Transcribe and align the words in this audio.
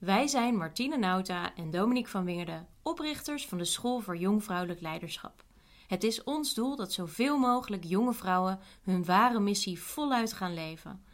Wij 0.00 0.26
zijn 0.26 0.56
Martine 0.56 0.96
Nauta 0.96 1.54
en 1.54 1.70
Dominique 1.70 2.10
van 2.10 2.24
Wingerden, 2.24 2.68
oprichters 2.82 3.46
van 3.46 3.58
de 3.58 3.64
School 3.64 4.00
voor 4.00 4.16
Jong 4.16 4.44
Vrouwelijk 4.44 4.80
Leiderschap. 4.80 5.44
Het 5.86 6.04
is 6.04 6.24
ons 6.24 6.54
doel 6.54 6.76
dat 6.76 6.92
zoveel 6.92 7.38
mogelijk 7.38 7.84
jonge 7.84 8.12
vrouwen 8.12 8.60
hun 8.82 9.04
ware 9.04 9.40
missie 9.40 9.80
voluit 9.80 10.32
gaan 10.32 10.54
leven. 10.54 11.04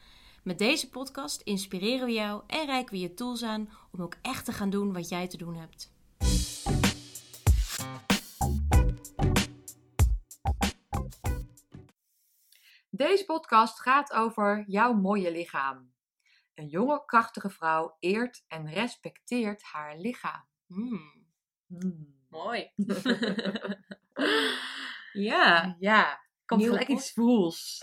Met 0.43 0.59
deze 0.59 0.89
podcast 0.89 1.41
inspireren 1.41 2.07
we 2.07 2.13
jou 2.13 2.43
en 2.47 2.67
reiken 2.67 2.93
we 2.93 3.01
je 3.01 3.15
tools 3.15 3.43
aan 3.43 3.71
om 3.93 4.03
ook 4.03 4.17
echt 4.23 4.45
te 4.45 4.53
gaan 4.53 4.71
doen 4.71 4.93
wat 4.93 5.09
jij 5.09 5.29
te 5.29 5.37
doen 5.37 5.55
hebt. 5.55 5.93
Deze 12.91 13.25
podcast 13.27 13.81
gaat 13.81 14.13
over 14.13 14.65
jouw 14.67 14.93
mooie 14.93 15.33
lichaam. 15.33 15.95
Een 16.57 16.69
jonge, 16.69 17.05
krachtige 17.05 17.51
vrouw 17.51 17.97
eert 17.99 18.45
en 18.49 18.71
respecteert 18.71 19.63
haar 19.63 19.97
lichaam. 19.97 20.45
Hmm, 20.67 21.25
Hmm. 21.67 22.15
mooi. 22.29 22.71
ja. 25.13 25.77
Ja, 25.79 26.21
komt 26.47 26.65
gelijk 26.65 26.89
iets 26.89 27.13
voels. 27.13 27.79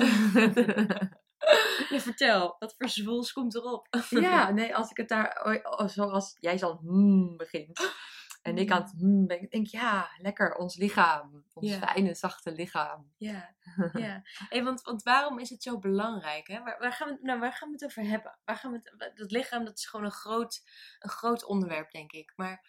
ja, 1.89 1.99
vertel, 1.99 2.55
wat 2.59 2.75
voor 2.77 2.89
zwoels 2.89 3.31
komt 3.31 3.55
erop? 3.55 3.87
ja, 4.09 4.51
nee, 4.51 4.75
als 4.75 4.89
ik 4.89 4.97
het 4.97 5.09
daar, 5.09 5.41
oh, 5.45 5.79
oh, 5.79 5.87
zoals 5.87 6.37
jij 6.39 6.57
zo 6.57 6.79
hmm 6.81 7.37
begint. 7.37 7.93
En 8.43 8.57
ik 8.57 8.71
aan 8.71 8.81
het 8.81 8.91
hmm 8.97 9.27
ben, 9.27 9.41
ik 9.41 9.51
denk 9.51 9.67
ja, 9.67 10.09
lekker, 10.17 10.55
ons 10.55 10.75
lichaam. 10.75 11.43
Ons 11.53 11.71
fijne, 11.77 12.13
zachte 12.13 12.51
lichaam. 12.51 13.11
Ja, 13.17 13.55
ja. 13.93 14.21
Hey, 14.49 14.63
want, 14.63 14.81
want 14.81 15.03
waarom 15.03 15.39
is 15.39 15.49
het 15.49 15.63
zo 15.63 15.79
belangrijk? 15.79 16.47
Hè? 16.47 16.63
Waar, 16.63 16.79
waar, 16.79 16.91
gaan 16.93 17.07
we, 17.07 17.13
het- 17.13 17.23
nou, 17.23 17.39
waar 17.39 17.53
gaan 17.53 17.67
we 17.67 17.73
het 17.73 17.85
over 17.85 18.03
hebben? 18.03 18.37
Waar 18.45 18.55
gaan 18.57 18.71
we 18.71 18.79
het, 18.83 19.15
dat 19.17 19.31
lichaam 19.31 19.65
dat 19.65 19.77
is 19.77 19.85
gewoon 19.85 20.05
een 20.05 20.11
groot, 20.11 20.61
een 20.99 21.09
groot 21.09 21.45
onderwerp, 21.45 21.91
denk 21.91 22.11
ik. 22.11 22.33
Maar 22.35 22.65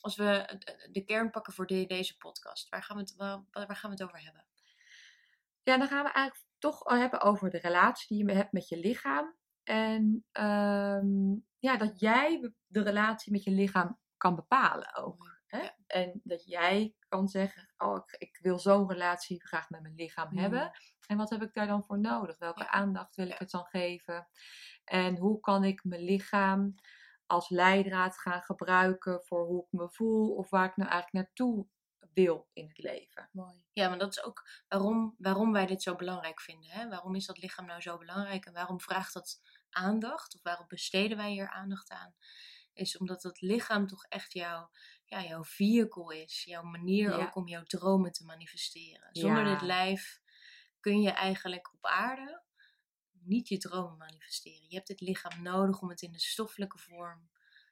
als 0.00 0.16
we 0.16 0.24
eh, 0.30 0.90
de 0.92 1.04
kern 1.04 1.30
pakken 1.30 1.52
voor 1.52 1.66
de- 1.66 1.86
deze 1.86 2.16
podcast, 2.16 2.68
waar 2.68 2.82
gaan, 2.82 2.96
we 2.96 3.02
het, 3.02 3.14
waar, 3.16 3.42
waar 3.50 3.76
gaan 3.76 3.90
we 3.90 3.96
het 3.96 4.04
over 4.04 4.24
hebben? 4.24 4.44
Ja, 5.62 5.78
dan 5.78 5.88
gaan 5.88 6.04
we 6.04 6.10
eigenlijk 6.10 6.46
toch 6.58 6.84
al 6.84 6.96
hebben 6.96 7.20
over 7.20 7.50
de 7.50 7.58
relatie 7.58 8.16
die 8.16 8.26
je 8.26 8.32
hebt 8.34 8.52
met 8.52 8.68
je 8.68 8.78
lichaam. 8.78 9.34
En 9.64 10.24
ehm, 10.32 11.32
ja, 11.58 11.76
dat 11.76 12.00
jij 12.00 12.52
de 12.66 12.82
relatie 12.82 13.32
met 13.32 13.44
je 13.44 13.50
lichaam 13.50 13.98
kan 14.18 14.34
bepalen 14.34 14.94
ook. 14.96 15.36
Hè? 15.46 15.58
Ja. 15.58 15.74
En 15.86 16.20
dat 16.24 16.44
jij 16.44 16.94
kan 17.08 17.28
zeggen, 17.28 17.72
oh, 17.76 17.96
ik, 17.96 18.14
ik 18.18 18.38
wil 18.42 18.58
zo'n 18.58 18.88
relatie 18.90 19.46
graag 19.46 19.70
met 19.70 19.82
mijn 19.82 19.94
lichaam 19.94 20.28
Mm. 20.32 20.38
hebben. 20.38 20.70
En 21.06 21.16
wat 21.16 21.30
heb 21.30 21.42
ik 21.42 21.54
daar 21.54 21.66
dan 21.66 21.84
voor 21.84 21.98
nodig? 21.98 22.38
Welke 22.38 22.62
Ja. 22.62 22.68
aandacht 22.70 23.14
wil 23.16 23.26
ik 23.28 23.38
het 23.38 23.50
dan 23.50 23.64
geven? 23.64 24.28
En 24.84 25.16
hoe 25.16 25.40
kan 25.40 25.64
ik 25.64 25.84
mijn 25.84 26.02
lichaam 26.02 26.74
als 27.26 27.48
leidraad 27.48 28.18
gaan 28.18 28.42
gebruiken 28.42 29.22
voor 29.24 29.46
hoe 29.46 29.62
ik 29.64 29.68
me 29.78 29.90
voel 29.90 30.34
of 30.34 30.50
waar 30.50 30.64
ik 30.68 30.76
nou 30.76 30.90
eigenlijk 30.90 31.24
naartoe 31.26 31.66
wil 32.12 32.48
in 32.52 32.68
het 32.68 32.78
leven? 32.78 33.28
Mooi. 33.32 33.64
Ja, 33.72 33.88
maar 33.88 33.98
dat 33.98 34.10
is 34.10 34.22
ook 34.24 34.48
waarom, 34.68 35.14
waarom 35.18 35.52
wij 35.52 35.66
dit 35.66 35.82
zo 35.82 35.94
belangrijk 35.94 36.40
vinden. 36.40 36.70
Hè? 36.70 36.88
Waarom 36.88 37.14
is 37.14 37.26
dat 37.26 37.38
lichaam 37.38 37.66
nou 37.66 37.80
zo 37.80 37.96
belangrijk 37.98 38.44
en 38.46 38.52
waarom 38.52 38.80
vraagt 38.80 39.12
dat 39.14 39.40
aandacht? 39.70 40.34
Of 40.34 40.42
waarom 40.42 40.66
besteden 40.68 41.16
wij 41.16 41.30
hier 41.30 41.48
aandacht 41.50 41.90
aan? 41.90 42.14
Is 42.78 42.96
omdat 42.98 43.22
het 43.22 43.40
lichaam 43.40 43.86
toch 43.86 44.04
echt 44.04 44.32
jouw, 44.32 44.70
ja, 45.04 45.22
jouw 45.22 45.44
vehicle 45.44 46.22
is. 46.22 46.44
Jouw 46.44 46.62
manier 46.62 47.10
Ja. 47.10 47.16
ook 47.26 47.34
om 47.36 47.48
jouw 47.48 47.62
dromen 47.62 48.12
te 48.12 48.24
manifesteren. 48.24 49.08
Zonder 49.12 49.44
Ja. 49.46 49.50
dit 49.52 49.62
lijf 49.62 50.20
kun 50.80 51.00
je 51.00 51.10
eigenlijk 51.10 51.72
op 51.74 51.84
aarde 51.86 52.42
niet 53.22 53.48
je 53.48 53.58
dromen 53.58 53.96
manifesteren. 53.98 54.68
Je 54.68 54.74
hebt 54.74 54.86
dit 54.86 55.00
lichaam 55.00 55.42
nodig 55.42 55.80
om 55.80 55.88
het 55.88 56.02
in 56.02 56.12
de 56.12 56.20
stoffelijke 56.20 56.78
vorm 56.78 57.28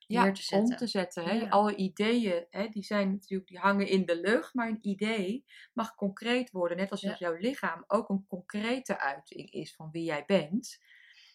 neer 0.06 0.34
te 0.34 0.42
zetten. 0.42 0.70
om 0.70 0.76
te 0.76 0.86
zetten. 0.86 1.24
Hè? 1.24 1.32
Ja. 1.32 1.48
Alle 1.48 1.74
ideeën, 1.76 2.46
hè, 2.50 2.68
die 2.68 2.82
zijn 2.84 3.10
natuurlijk, 3.10 3.48
die 3.48 3.58
hangen 3.58 3.88
in 3.88 4.06
de 4.06 4.20
lucht, 4.20 4.54
maar 4.54 4.68
een 4.68 4.78
idee 4.88 5.44
mag 5.72 5.94
concreet 5.94 6.50
worden. 6.50 6.76
Net 6.76 6.90
als 6.90 7.00
Ja. 7.00 7.08
dat 7.08 7.18
jouw 7.18 7.34
lichaam 7.34 7.84
ook 7.86 8.08
een 8.08 8.24
concrete 8.28 8.98
uiting 8.98 9.50
is 9.50 9.74
van 9.74 9.90
wie 9.90 10.04
jij 10.04 10.24
bent. 10.24 10.78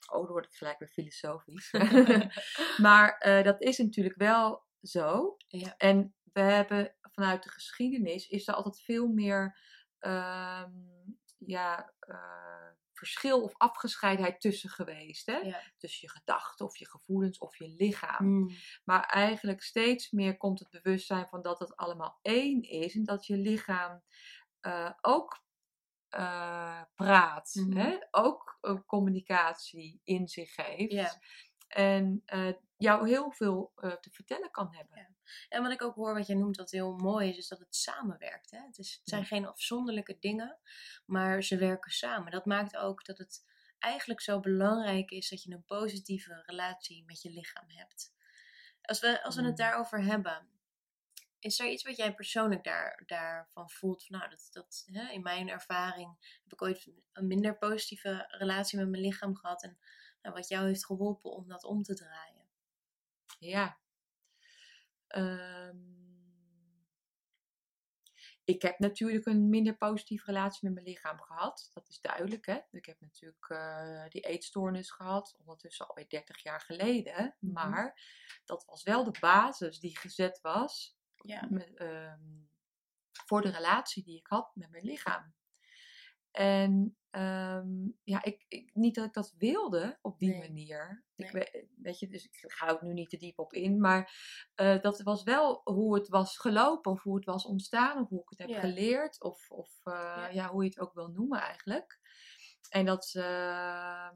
Oh, 0.09 0.23
dan 0.23 0.31
word 0.31 0.45
ik 0.45 0.53
gelijk 0.53 0.79
weer 0.79 0.87
filosofisch. 0.87 1.71
maar 2.87 3.17
eh, 3.17 3.43
dat 3.43 3.61
is 3.61 3.77
natuurlijk 3.77 4.15
wel 4.15 4.63
zo. 4.81 5.35
Ja. 5.47 5.73
En 5.77 6.15
we 6.33 6.41
hebben 6.41 6.95
vanuit 7.01 7.43
de 7.43 7.49
geschiedenis 7.49 8.27
is 8.27 8.47
er 8.47 8.53
altijd 8.53 8.81
veel 8.81 9.07
meer 9.07 9.59
ehm, 9.99 10.71
ja, 11.37 11.93
eh, 11.99 12.69
verschil 12.93 13.43
of 13.43 13.53
afgescheidenheid 13.57 14.41
tussen 14.41 14.69
geweest. 14.69 15.25
Hè? 15.25 15.37
Ja. 15.37 15.61
Tussen 15.77 16.07
je 16.07 16.13
gedachten 16.13 16.65
of 16.65 16.77
je 16.77 16.89
gevoelens 16.89 17.37
of 17.37 17.57
je 17.57 17.67
lichaam. 17.67 18.25
Mm. 18.25 18.49
Maar 18.83 19.03
eigenlijk 19.03 19.61
steeds 19.61 20.11
meer 20.11 20.37
komt 20.37 20.59
het 20.59 20.69
bewustzijn 20.69 21.27
van 21.27 21.41
dat 21.41 21.59
het 21.59 21.75
allemaal 21.75 22.19
één 22.21 22.61
is. 22.61 22.95
En 22.95 23.03
dat 23.03 23.25
je 23.25 23.37
lichaam 23.37 24.03
eh, 24.59 24.91
ook 25.01 25.43
eh, 26.11 26.81
praat. 26.95 27.51
Mhm. 27.53 27.77
hè? 27.77 27.97
Ook 28.11 28.57
eh, 28.61 28.77
communicatie 28.85 30.01
in 30.03 30.27
zich 30.27 30.55
heeft. 30.55 31.17
En 31.67 32.21
eh, 32.25 32.53
jou 32.77 33.07
heel 33.09 33.31
veel 33.31 33.71
te 33.75 34.09
vertellen 34.11 34.51
kan 34.51 34.75
hebben. 34.75 34.97
Ja. 34.97 35.09
En 35.49 35.61
wat 35.63 35.71
ik 35.71 35.81
ook 35.81 35.95
hoor, 35.95 36.13
wat 36.13 36.27
jij 36.27 36.35
noemt, 36.35 36.55
dat 36.55 36.71
heel 36.71 36.95
mooi 36.95 37.29
is, 37.29 37.37
is 37.37 37.47
dat 37.47 37.59
het 37.59 37.75
samenwerkt. 37.75 38.51
Hè? 38.51 38.59
Het, 38.65 38.77
is, 38.77 38.91
het 38.93 39.09
zijn 39.09 39.21
Ja. 39.21 39.27
geen 39.27 39.47
afzonderlijke 39.47 40.17
dingen, 40.19 40.59
maar 41.05 41.43
ze 41.43 41.57
werken 41.57 41.91
samen. 41.91 42.31
Dat 42.31 42.45
maakt 42.45 42.77
ook 42.77 43.05
dat 43.05 43.17
het 43.17 43.45
eigenlijk 43.79 44.21
zo 44.21 44.39
belangrijk 44.39 45.11
is 45.11 45.29
dat 45.29 45.43
je 45.43 45.51
een 45.53 45.65
positieve 45.65 46.43
relatie 46.45 47.03
met 47.05 47.21
je 47.21 47.29
lichaam 47.29 47.69
hebt. 47.69 48.13
Als 48.81 48.99
we, 48.99 49.23
als 49.23 49.35
we 49.35 49.41
het 49.41 49.49
Mm. 49.49 49.55
daarover 49.55 50.03
hebben, 50.03 50.47
is 51.41 51.59
er 51.59 51.67
iets 51.67 51.83
wat 51.83 51.97
jij 51.97 52.13
persoonlijk 52.13 52.63
daar, 52.63 53.03
daarvan 53.05 53.69
voelt? 53.69 54.05
Van, 54.05 54.17
nou, 54.17 54.29
dat, 54.29 54.47
dat, 54.51 54.83
hè, 54.85 55.11
in 55.11 55.21
mijn 55.21 55.49
ervaring 55.49 56.39
heb 56.43 56.53
ik 56.53 56.61
ooit 56.61 56.91
een 57.11 57.27
minder 57.27 57.57
positieve 57.57 58.25
relatie 58.27 58.79
met 58.79 58.89
mijn 58.89 59.03
lichaam 59.03 59.35
gehad. 59.35 59.63
En 59.63 59.77
nou, 60.21 60.35
wat 60.35 60.47
jou 60.47 60.67
heeft 60.67 60.85
geholpen 60.85 61.31
om 61.31 61.47
dat 61.47 61.63
om 61.63 61.83
te 61.83 61.93
draaien. 61.93 62.45
Ja. 63.39 63.79
Ehm, 65.07 65.77
ik 68.43 68.61
heb 68.61 68.79
natuurlijk 68.79 69.25
een 69.25 69.49
minder 69.49 69.77
positieve 69.77 70.25
relatie 70.25 70.59
met 70.63 70.73
mijn 70.73 70.85
lichaam 70.85 71.21
gehad. 71.21 71.69
Dat 71.73 71.89
is 71.89 72.01
duidelijk, 72.01 72.45
hè. 72.45 72.59
Ik 72.71 72.85
heb 72.85 72.99
natuurlijk 72.99 73.49
eh, 73.49 74.05
die 74.09 74.21
eetstoornis 74.21 74.91
gehad, 74.91 75.35
ondertussen 75.39 75.87
alweer 75.87 76.09
30 76.09 76.43
jaar 76.43 76.61
geleden. 76.61 77.35
Mhm. 77.39 77.53
Maar 77.53 78.01
dat 78.45 78.65
was 78.65 78.83
wel 78.83 79.03
de 79.03 79.17
basis 79.19 79.79
die 79.79 79.97
gezet 79.97 80.41
was 80.41 80.99
Ja. 81.23 81.47
met, 81.49 81.73
ehm, 81.73 82.19
voor 83.25 83.41
de 83.41 83.49
relatie 83.51 84.03
die 84.03 84.17
ik 84.17 84.27
had 84.27 84.51
met 84.55 84.69
mijn 84.71 84.83
lichaam. 84.85 85.33
En 86.31 86.97
ehm, 87.09 87.67
ja, 88.03 88.23
ik, 88.23 88.45
ik, 88.47 88.71
niet 88.73 88.95
dat 88.95 89.05
ik 89.05 89.13
dat 89.13 89.33
wilde 89.37 89.97
op 90.01 90.19
die 90.19 90.29
Nee. 90.29 90.39
manier. 90.39 91.05
Ik, 91.15 91.31
Nee. 91.33 91.43
we- 91.43 91.67
weet 91.81 91.99
je, 91.99 92.07
dus 92.07 92.25
ik 92.25 92.51
ga 92.51 92.69
ook 92.69 92.81
nu 92.81 92.93
niet 92.93 93.09
te 93.09 93.17
diep 93.17 93.39
op 93.39 93.53
in. 93.53 93.79
Maar 93.79 94.13
eh, 94.55 94.81
dat 94.81 95.01
was 95.01 95.23
wel 95.23 95.61
hoe 95.63 95.95
het 95.95 96.07
was 96.07 96.37
gelopen, 96.37 96.91
of 96.91 97.03
hoe 97.03 97.15
het 97.15 97.25
was 97.25 97.45
ontstaan, 97.45 98.01
of 98.01 98.09
hoe 98.09 98.21
ik 98.21 98.29
het 98.29 98.37
heb 98.39 98.49
Ja. 98.49 98.59
geleerd, 98.59 99.21
of, 99.21 99.49
of 99.51 99.79
eh, 99.83 99.93
Ja. 99.93 100.27
ja. 100.27 100.49
hoe 100.49 100.63
je 100.63 100.69
het 100.69 100.79
ook 100.79 100.93
wil 100.93 101.07
noemen 101.07 101.39
eigenlijk. 101.41 101.99
En 102.69 102.85
dat, 102.85 103.11
ehm, 103.15 104.15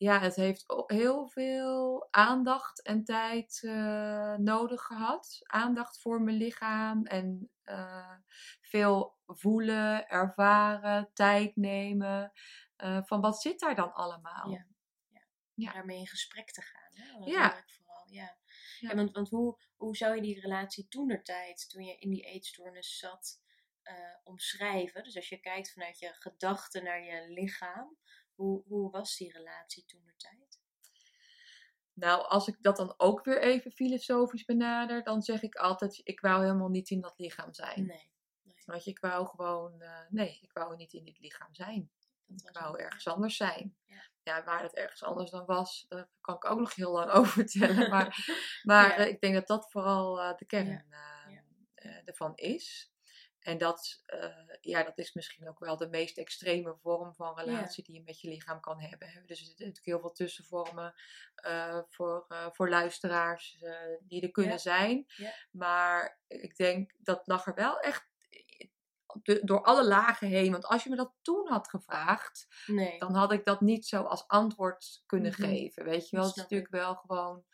ja, 0.00 0.20
het 0.20 0.36
heeft 0.36 0.64
heel 0.86 1.28
veel 1.28 2.08
aandacht 2.10 2.82
en 2.82 3.04
tijd 3.04 3.60
eh, 3.62 4.34
nodig 4.34 4.82
gehad. 4.82 5.38
Aandacht 5.42 6.00
voor 6.00 6.22
mijn 6.22 6.36
lichaam 6.36 7.06
en 7.06 7.50
eh, 7.62 8.14
veel 8.60 9.18
voelen, 9.26 10.08
ervaren, 10.08 11.10
tijd 11.12 11.56
nemen. 11.56 12.32
eh, 12.76 13.02
van 13.02 13.20
wat 13.20 13.40
zit 13.40 13.60
daar 13.60 13.74
dan 13.74 13.92
allemaal? 13.94 14.50
Ja. 14.50 14.66
Ja. 15.54 15.72
daarmee 15.72 15.98
in 15.98 16.06
gesprek 16.06 16.50
te 16.50 16.62
gaan. 16.62 16.90
Hè? 16.94 17.18
Dat 17.18 17.28
Ja. 17.28 17.64
vooral. 17.66 18.06
Ja. 18.08 18.22
Ja. 18.78 18.88
Ja, 18.88 18.94
want 18.94 19.12
want 19.12 19.28
hoe, 19.28 19.62
hoe 19.76 19.96
zou 19.96 20.14
je 20.14 20.22
die 20.22 20.40
relatie 20.40 20.88
toen 20.88 21.08
der 21.08 21.22
tijd, 21.24 21.70
toen 21.70 21.84
je 21.84 21.98
in 21.98 22.10
die 22.10 22.22
eetstoornis 22.24 22.98
zat, 22.98 23.42
omschrijven? 24.24 25.04
Dus 25.04 25.16
als 25.16 25.28
je 25.28 25.40
kijkt 25.40 25.72
vanuit 25.72 25.98
je 25.98 26.12
gedachten 26.12 26.84
naar 26.84 27.02
je 27.04 27.28
lichaam, 27.28 27.96
hoe, 28.40 28.62
hoe 28.66 28.90
was 28.90 29.16
die 29.16 29.32
relatie 29.32 29.84
toen 29.84 30.04
der 30.04 30.16
tijd? 30.16 30.58
Nou, 31.92 32.26
als 32.28 32.48
ik 32.48 32.56
dat 32.60 32.76
dan 32.76 32.94
ook 32.96 33.24
weer 33.24 33.42
even 33.42 33.70
filosofisch 33.72 34.44
benader, 34.44 35.02
dan 35.02 35.22
zeg 35.22 35.42
ik 35.42 35.54
altijd: 35.54 36.00
ik 36.04 36.20
wou 36.20 36.42
helemaal 36.42 36.68
niet 36.68 36.90
in 36.90 37.00
dat 37.00 37.18
lichaam 37.18 37.52
zijn. 37.54 37.86
Nee. 37.86 38.10
nee 38.42 38.62
Want 38.64 38.84
je, 38.84 38.90
ik 38.90 38.98
wou 39.00 39.26
gewoon, 39.26 39.80
eh, 39.80 40.00
nee, 40.08 40.38
ik 40.40 40.52
wou 40.52 40.76
niet 40.76 40.92
in 40.92 41.04
dit 41.04 41.18
lichaam 41.18 41.54
zijn. 41.54 41.90
dat 42.26 42.40
Ik 42.48 42.58
wou 42.60 42.78
ergens 42.78 43.06
anders 43.08 43.36
zijn. 43.36 43.76
Ja. 43.86 44.08
Ja, 44.22 44.44
waar 44.44 44.62
het 44.62 44.74
ergens 44.74 45.02
anders 45.02 45.30
dan 45.30 45.44
was, 45.46 45.84
daar 45.88 46.08
kan 46.20 46.34
ik 46.34 46.44
ook 46.44 46.58
nog 46.58 46.74
heel 46.74 46.92
lang 46.92 47.10
over 47.18 47.32
vertellen. 47.32 47.90
Maar, 47.90 48.16
maar 48.62 48.88
Ja. 48.88 48.96
eh, 48.96 49.06
ik 49.06 49.20
denk 49.20 49.34
dat 49.34 49.46
dat 49.46 49.70
vooral 49.70 50.20
eh, 50.20 50.36
de 50.36 50.46
kern 50.46 50.86
Ja. 50.88 51.42
ervan 52.04 52.32
is. 52.34 52.92
En 53.40 53.58
dat, 53.58 54.02
eh, 54.06 54.36
ja, 54.60 54.82
dat 54.82 54.98
is 54.98 55.12
misschien 55.12 55.48
ook 55.48 55.58
wel 55.58 55.76
de 55.76 55.88
meest 55.88 56.18
extreme 56.18 56.76
vorm 56.82 57.14
van 57.14 57.38
relatie 57.38 57.84
die 57.84 57.94
je 57.94 58.02
met 58.02 58.20
je 58.20 58.28
lichaam 58.28 58.60
kan 58.60 58.80
hebben. 58.80 59.08
Dus 59.26 59.40
er 59.40 59.46
zitten 59.46 59.66
natuurlijk 59.66 59.86
heel 59.86 60.00
veel 60.00 60.12
tussenvormen 60.12 60.94
eh, 61.34 61.80
voor, 61.88 62.24
eh, 62.28 62.46
voor 62.50 62.68
luisteraars 62.68 63.64
die 64.00 64.22
er 64.22 64.30
kunnen 64.30 64.52
Ja. 64.52 64.58
zijn. 64.58 65.04
Ja. 65.06 65.32
Maar 65.50 66.20
ik 66.26 66.56
denk 66.56 66.92
dat 66.98 67.26
lag 67.26 67.46
er 67.46 67.54
wel 67.54 67.80
echt 67.80 68.08
de- 69.22 69.44
door 69.44 69.62
alle 69.62 69.84
lagen 69.86 70.28
heen. 70.28 70.52
Want 70.52 70.64
als 70.66 70.84
je 70.84 70.90
me 70.90 70.96
dat 70.96 71.12
toen 71.22 71.48
had 71.48 71.68
gevraagd, 71.68 72.46
Nee. 72.66 72.98
dan 72.98 73.14
had 73.14 73.32
ik 73.32 73.44
dat 73.44 73.60
niet 73.60 73.86
zo 73.86 74.02
als 74.02 74.26
antwoord 74.26 75.02
kunnen 75.06 75.30
Mhm. 75.32 75.42
geven. 75.42 75.84
Weet 75.84 76.08
je 76.08 76.16
wel, 76.16 76.26
het 76.26 76.36
is 76.36 76.42
natuurlijk 76.42 76.70
wel 76.70 76.94
gewoon 76.94 77.44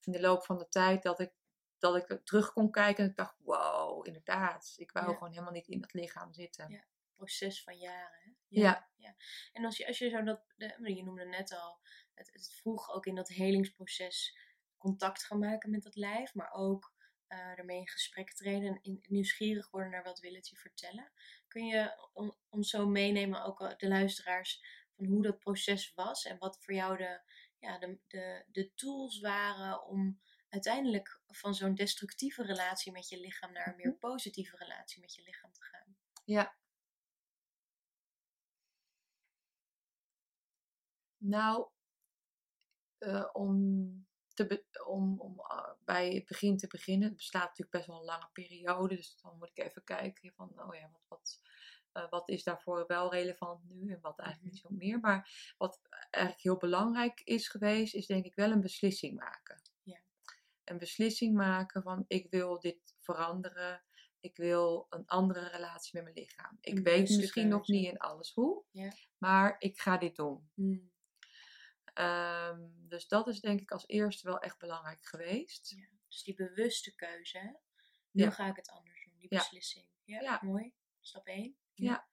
in 0.00 0.12
de 0.12 0.20
loop 0.20 0.44
van 0.44 0.58
de 0.58 0.68
tijd 0.68 1.02
dat 1.02 1.20
ik, 1.20 1.32
dat 1.80 1.96
ik 1.96 2.08
er 2.10 2.22
terug 2.22 2.52
kon 2.52 2.70
kijken 2.70 3.04
en 3.04 3.10
ik 3.10 3.16
dacht, 3.16 3.36
wow, 3.38 4.06
inderdaad. 4.06 4.74
Ik 4.76 4.92
wou 4.92 5.06
Ja. 5.08 5.12
gewoon 5.12 5.30
helemaal 5.32 5.52
niet 5.52 5.68
in 5.68 5.80
dat 5.80 5.92
lichaam 5.92 6.32
zitten. 6.32 6.70
Ja. 6.70 6.84
proces 7.14 7.62
van 7.62 7.78
jaren. 7.78 8.20
Hè? 8.22 8.30
Ja. 8.48 8.88
ja. 8.96 9.14
En 9.52 9.64
als 9.64 9.76
je, 9.76 9.86
als 9.86 9.98
je 9.98 10.08
zo 10.08 10.22
dat, 10.22 10.42
je 10.82 11.02
noemde 11.04 11.24
net 11.24 11.52
al, 11.52 11.80
het, 12.14 12.32
het 12.32 12.52
vroeg 12.52 12.90
ook 12.90 13.06
in 13.06 13.14
dat 13.14 13.28
helingsproces 13.28 14.38
contact 14.76 15.24
gaan 15.24 15.38
maken 15.38 15.70
met 15.70 15.82
dat 15.82 15.94
lijf, 15.96 16.34
maar 16.34 16.52
ook 16.52 16.92
eh, 17.26 17.58
ermee 17.58 17.78
in 17.78 17.88
gesprek 17.88 18.32
treden 18.32 18.68
en 18.68 18.78
in, 18.82 19.04
nieuwsgierig 19.08 19.70
worden 19.70 19.90
naar 19.90 20.02
wat 20.02 20.20
wil 20.20 20.34
het 20.34 20.48
je 20.48 20.56
vertellen. 20.56 21.12
Kun 21.48 21.66
je 21.66 22.08
on- 22.12 22.36
ons 22.48 22.70
zo 22.70 22.86
meenemen, 22.86 23.44
ook 23.44 23.60
al 23.60 23.74
de 23.76 23.88
luisteraars, 23.88 24.62
van 24.96 25.04
hoe 25.06 25.22
dat 25.22 25.38
proces 25.38 25.92
was 25.94 26.24
en 26.24 26.38
wat 26.38 26.58
voor 26.60 26.74
jou 26.74 26.96
de, 26.96 27.20
ja, 27.58 27.78
de, 27.78 27.98
de, 28.06 28.44
de 28.48 28.74
tools 28.74 29.20
waren 29.20 29.84
om 29.86 30.20
uiteindelijk 30.50 31.20
van 31.26 31.54
zo'n 31.54 31.74
destructieve 31.74 32.42
relatie 32.42 32.92
met 32.92 33.08
je 33.08 33.20
lichaam 33.20 33.52
naar 33.52 33.68
een 33.68 33.76
meer 33.76 33.94
positieve 33.94 34.56
relatie 34.56 35.00
met 35.00 35.14
je 35.14 35.22
lichaam 35.22 35.52
te 35.52 35.62
gaan? 35.62 35.96
Ja. 36.24 36.54
Nou, 41.16 41.68
eh, 42.98 43.28
om, 43.32 44.06
te 44.34 44.64
om, 44.86 45.20
om 45.20 45.40
eh, 45.40 45.70
bij 45.84 46.14
het 46.14 46.26
begin 46.26 46.56
te 46.56 46.66
beginnen, 46.66 47.08
het 47.08 47.16
bestaat 47.16 47.42
natuurlijk 47.42 47.70
best 47.70 47.86
wel 47.86 47.98
een 47.98 48.04
lange 48.04 48.28
periode, 48.32 48.96
dus 48.96 49.20
dan 49.20 49.38
moet 49.38 49.50
ik 49.54 49.64
even 49.64 49.84
kijken 49.84 50.32
van, 50.32 50.62
oh 50.62 50.74
ja, 50.74 50.90
wat, 50.92 51.02
wat, 51.08 51.40
eh, 51.92 52.10
wat 52.10 52.28
is 52.28 52.42
daarvoor 52.42 52.84
wel 52.86 53.12
relevant 53.12 53.64
nu 53.64 53.92
en 53.92 54.00
wat 54.00 54.18
eigenlijk 54.18 54.52
niet 54.52 54.62
zo 54.62 54.68
meer. 54.70 55.00
Maar 55.00 55.54
wat 55.58 55.80
eigenlijk 56.10 56.44
heel 56.44 56.56
belangrijk 56.56 57.20
is 57.20 57.48
geweest, 57.48 57.94
is 57.94 58.06
denk 58.06 58.24
ik 58.24 58.34
wel 58.34 58.50
een 58.50 58.60
beslissing 58.60 59.18
maken. 59.18 59.60
Een 60.70 60.78
beslissing 60.78 61.34
maken 61.34 61.82
van, 61.82 62.04
ik 62.06 62.30
wil 62.30 62.60
dit 62.60 62.94
veranderen. 62.98 63.82
Ik 64.20 64.36
wil 64.36 64.86
een 64.90 65.06
andere 65.06 65.48
relatie 65.48 65.90
met 65.94 66.02
mijn 66.02 66.14
lichaam. 66.26 66.58
Ik 66.60 66.76
Een 66.76 66.82
weet 66.82 67.16
misschien 67.16 67.48
nog 67.48 67.66
niet 67.68 67.86
in 67.86 67.98
alles 67.98 68.32
hoe, 68.34 68.64
Ja. 68.70 68.92
maar 69.18 69.56
ik 69.58 69.80
ga 69.80 69.96
dit 69.96 70.16
doen. 70.16 70.50
Hmm. 70.54 70.92
Ehm, 71.94 72.60
dus 72.72 73.08
dat 73.08 73.26
is 73.28 73.40
denk 73.40 73.60
ik 73.60 73.70
als 73.70 73.86
eerste 73.86 74.26
wel 74.28 74.38
echt 74.38 74.58
belangrijk 74.58 75.04
geweest. 75.06 75.70
Ja, 75.70 75.88
dus 76.08 76.22
die 76.22 76.34
bewuste 76.34 76.94
keuze, 76.94 77.38
hè? 77.38 77.50
Nu 78.10 78.22
Ja. 78.24 78.30
ga 78.30 78.46
ik 78.48 78.56
het 78.56 78.68
anders 78.70 79.04
doen, 79.04 79.18
die 79.18 79.28
beslissing. 79.28 79.86
Ja, 80.04 80.20
Ja. 80.20 80.40
mooi. 80.42 80.74
Stap 81.00 81.26
1. 81.26 81.56
Ja. 81.74 82.08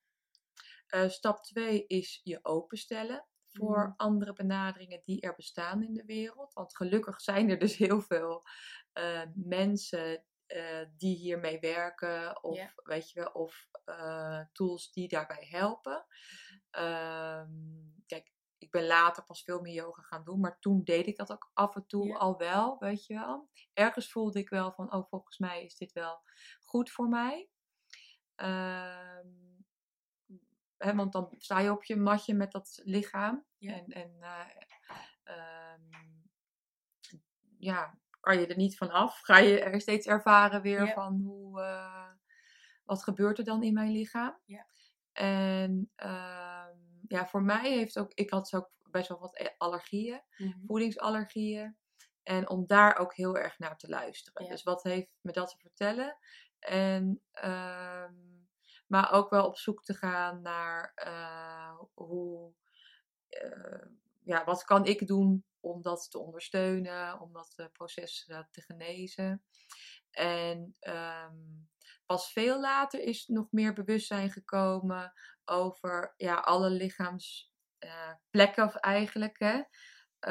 Eh, 0.87 1.09
stap 1.09 1.43
2 1.43 1.87
is 1.87 2.21
je 2.23 2.39
openstellen 2.45 3.25
voor 3.57 3.83
Mhm. 3.83 3.93
andere 3.97 4.33
benaderingen 4.33 5.01
die 5.03 5.21
er 5.21 5.35
bestaan 5.35 5.83
in 5.83 5.93
de 5.93 6.05
wereld. 6.05 6.53
Want 6.53 6.75
gelukkig 6.75 7.21
zijn 7.21 7.49
er 7.49 7.59
dus 7.59 7.77
heel 7.87 8.01
veel 8.01 8.43
eh, 8.91 9.21
mensen 9.33 10.23
eh, 10.45 10.85
die 10.97 11.15
hiermee 11.15 11.59
werken, 11.59 12.43
of 12.43 12.73
weet 12.83 13.11
je 13.11 13.33
of 13.33 13.67
eh, 13.85 14.41
tools 14.51 14.91
die 14.91 15.07
daarbij 15.07 15.47
helpen. 15.49 16.05
Mhm. 16.71 16.83
Ehm, 16.83 17.49
kijk, 18.05 18.35
ik 18.57 18.71
ben 18.71 18.85
later 18.85 19.23
pas 19.23 19.43
veel 19.43 19.61
meer 19.61 19.73
yoga 19.73 20.01
gaan 20.01 20.23
doen, 20.23 20.39
maar 20.39 20.59
toen 20.59 20.83
deed 20.83 21.07
ik 21.07 21.17
dat 21.17 21.31
ook 21.31 21.51
af 21.53 21.75
en 21.75 21.85
toe 21.87 22.17
al 22.17 22.37
wel, 22.37 22.77
weet 22.79 23.05
je 23.05 23.13
wel. 23.13 23.49
Ergens 23.73 24.11
voelde 24.11 24.39
ik 24.39 24.49
wel 24.49 24.71
van, 24.71 24.93
oh, 24.93 25.09
volgens 25.09 25.37
mij 25.37 25.63
is 25.65 25.75
dit 25.75 25.91
wel 25.93 26.21
goed 26.59 26.91
voor 26.91 27.07
mij. 27.07 27.49
Ehm, 28.35 29.27
hè, 30.77 30.95
want 30.95 31.11
dan 31.11 31.35
sta 31.37 31.59
je 31.59 31.71
op 31.71 31.83
je 31.83 31.95
matje 31.95 32.33
met 32.33 32.51
dat 32.51 32.79
lichaam. 32.83 33.45
Ja. 33.57 33.73
En, 33.73 33.85
en 33.85 34.15
eh, 34.19 34.45
ehm, 35.23 35.81
ja, 37.57 37.97
kan 38.19 38.39
je 38.39 38.47
er 38.47 38.55
niet 38.57 38.77
van 38.77 38.89
af. 38.91 39.19
Ga 39.21 39.37
je 39.37 39.59
er 39.61 39.81
steeds 39.81 40.05
ervaren 40.07 40.61
weer 40.61 40.85
Ja. 40.85 40.93
van 40.93 41.21
hoe, 41.21 41.61
eh, 41.61 42.09
wat 42.85 43.03
gebeurt 43.03 43.37
er 43.37 43.43
dan 43.43 43.63
in 43.63 43.73
mijn 43.73 43.91
lichaam. 43.91 44.39
Ja. 44.45 44.65
En 45.11 45.91
ehm, 45.95 46.75
ja, 47.07 47.27
voor 47.27 47.41
mij 47.43 47.69
heeft 47.71 47.99
ook, 47.99 48.11
ik 48.13 48.29
had 48.29 48.53
ook 48.55 48.69
best 48.91 49.07
wel 49.09 49.19
wat 49.19 49.53
allergieën, 49.57 50.21
Mhm. 50.37 50.65
voedingsallergieën. 50.65 51.77
En 52.23 52.49
om 52.49 52.65
daar 52.65 52.97
ook 52.97 53.15
heel 53.15 53.37
erg 53.37 53.59
naar 53.59 53.77
te 53.77 53.89
luisteren. 53.89 54.43
Ja. 54.43 54.49
Dus 54.49 54.63
wat 54.63 54.83
heeft 54.83 55.09
me 55.21 55.31
dat 55.31 55.49
te 55.49 55.57
vertellen? 55.57 56.17
En, 56.59 57.21
ehm, 57.31 58.13
maar 58.87 59.11
ook 59.11 59.29
wel 59.29 59.45
op 59.45 59.57
zoek 59.57 59.83
te 59.83 59.93
gaan 59.93 60.41
naar 60.41 60.91
eh, 60.95 61.79
hoe, 61.93 62.53
eh, 63.27 63.85
ja, 64.23 64.43
wat 64.43 64.63
kan 64.63 64.85
ik 64.85 65.07
doen 65.07 65.45
om 65.59 65.81
dat 65.81 66.11
te 66.11 66.19
ondersteunen, 66.19 67.19
om 67.19 67.33
dat 67.33 67.53
eh, 67.55 67.65
proces 67.71 68.25
te 68.51 68.61
genezen. 68.61 69.43
En 70.11 70.75
ehm, 70.79 71.35
pas 72.05 72.31
veel 72.31 72.59
later 72.59 72.99
is 72.99 73.27
nog 73.27 73.51
meer 73.51 73.73
bewustzijn 73.73 74.31
gekomen 74.31 75.13
over 75.45 76.13
ja, 76.17 76.35
alle 76.35 76.69
lichaamsplekken 76.69 78.71
eigenlijk. 78.79 79.39
Hè? 79.39 79.61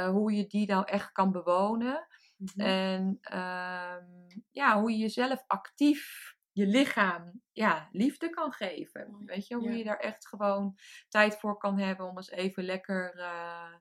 Hoe 0.07 0.33
je 0.33 0.47
die 0.47 0.67
nou 0.67 0.85
echt 0.85 1.13
kan 1.13 1.33
bewonen. 1.33 2.07
Mhm. 2.37 2.61
En 2.61 3.19
ehm, 3.21 4.05
ja, 4.51 4.81
hoe 4.81 4.91
je 4.91 4.97
jezelf 4.97 5.45
actief, 5.47 6.36
je 6.57 6.67
lichaam, 6.67 7.41
ja, 7.53 7.89
liefde 7.93 8.31
kan 8.31 8.53
geven. 8.53 9.23
Weet 9.25 9.47
je, 9.47 9.55
hoe 9.55 9.71
ja. 9.71 9.77
je 9.77 9.85
daar 9.85 9.99
echt 9.99 10.29
gewoon 10.29 10.79
tijd 11.09 11.37
voor 11.39 11.59
kan 11.59 11.79
hebben 11.79 12.07
om 12.07 12.17
eens 12.17 12.31
even 12.31 12.65
lekker 12.65 13.15
eh, 13.19 13.75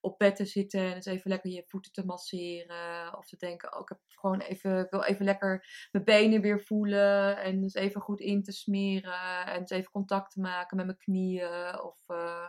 op 0.00 0.18
bed 0.18 0.36
te 0.36 0.44
zitten 0.44 0.80
en 0.80 0.94
eens 0.94 1.06
even 1.06 1.30
lekker 1.30 1.50
je 1.50 1.64
voeten 1.66 1.92
te 1.92 2.04
masseren. 2.04 3.18
Of 3.18 3.26
te 3.26 3.36
denken, 3.36 3.74
oh, 3.74 3.80
ik 3.80 3.88
heb 3.88 3.98
gewoon 4.08 4.40
even, 4.40 4.86
wil 4.90 5.02
even 5.02 5.24
lekker 5.24 5.88
mijn 5.90 6.04
benen 6.04 6.40
weer 6.40 6.60
voelen 6.60 7.38
en 7.38 7.62
eens 7.62 7.74
even 7.74 8.00
goed 8.00 8.20
in 8.20 8.42
te 8.42 8.52
smeren 8.52 9.46
en 9.46 9.58
eens 9.58 9.70
even 9.70 9.90
contact 9.90 10.32
te 10.32 10.40
maken 10.40 10.76
met 10.76 10.86
mijn 10.86 10.98
knieën 10.98 11.80
of 11.82 12.02
eh, 12.06 12.48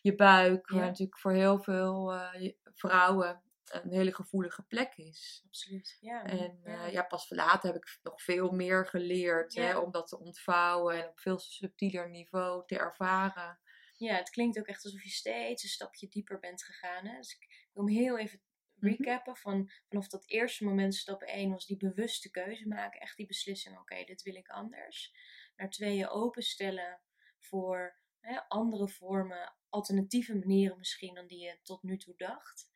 je 0.00 0.14
buik. 0.14 0.70
Ja. 0.70 0.76
Waar 0.76 0.86
natuurlijk 0.86 1.18
voor 1.18 1.32
heel 1.32 1.58
veel 1.58 2.12
eh, 2.12 2.52
vrouwen 2.74 3.42
een 3.72 3.92
hele 3.92 4.14
gevoelige 4.14 4.62
plek 4.62 4.96
is. 4.96 5.42
Absoluut. 5.46 5.96
Ja, 6.00 6.24
En 6.24 6.60
ja. 6.64 6.84
eh, 6.86 6.92
ja, 6.92 7.02
pas 7.02 7.30
later 7.30 7.72
heb 7.72 7.82
ik 7.82 7.98
nog 8.02 8.22
veel 8.22 8.50
meer 8.50 8.86
geleerd 8.86 9.54
hè, 9.54 9.78
om 9.78 9.90
dat 9.90 10.08
te 10.08 10.18
ontvouwen 10.18 11.02
en 11.02 11.08
op 11.08 11.20
veel 11.20 11.38
subtieler 11.38 12.10
niveau 12.10 12.66
te 12.66 12.78
ervaren. 12.78 13.60
Ja, 13.96 14.14
het 14.16 14.30
klinkt 14.30 14.58
ook 14.58 14.66
echt 14.66 14.84
alsof 14.84 15.02
je 15.02 15.08
steeds 15.10 15.62
een 15.62 15.68
stapje 15.68 16.08
dieper 16.08 16.38
bent 16.38 16.62
gegaan. 16.64 17.06
Hè? 17.06 17.16
Dus 17.16 17.32
ik 17.34 17.68
wil 17.72 17.84
hem 17.86 17.94
heel 17.94 18.18
even 18.18 18.42
Mhm. 18.74 18.86
recappen. 18.94 19.36
Van, 19.36 19.70
vanaf 19.88 20.08
dat 20.08 20.28
eerste 20.28 20.64
moment, 20.64 20.94
stap 20.94 21.22
1, 21.22 21.50
was 21.50 21.66
die 21.66 21.76
bewuste 21.76 22.30
keuze 22.30 22.68
maken. 22.68 23.00
Echt 23.00 23.16
die 23.16 23.26
beslissing, 23.26 23.78
oké, 23.78 24.04
dit 24.04 24.22
wil 24.22 24.34
ik 24.34 24.48
anders. 24.48 25.12
Naar 25.56 25.70
twee, 25.70 25.96
je 25.96 26.08
openstellen 26.08 27.00
voor 27.38 27.98
hè, 28.20 28.40
andere 28.48 28.88
vormen, 28.88 29.54
alternatieve 29.68 30.34
manieren 30.34 30.78
misschien 30.78 31.14
dan 31.14 31.26
die 31.26 31.38
je 31.38 31.58
tot 31.62 31.82
nu 31.82 31.96
toe 31.96 32.14
dacht. 32.16 32.69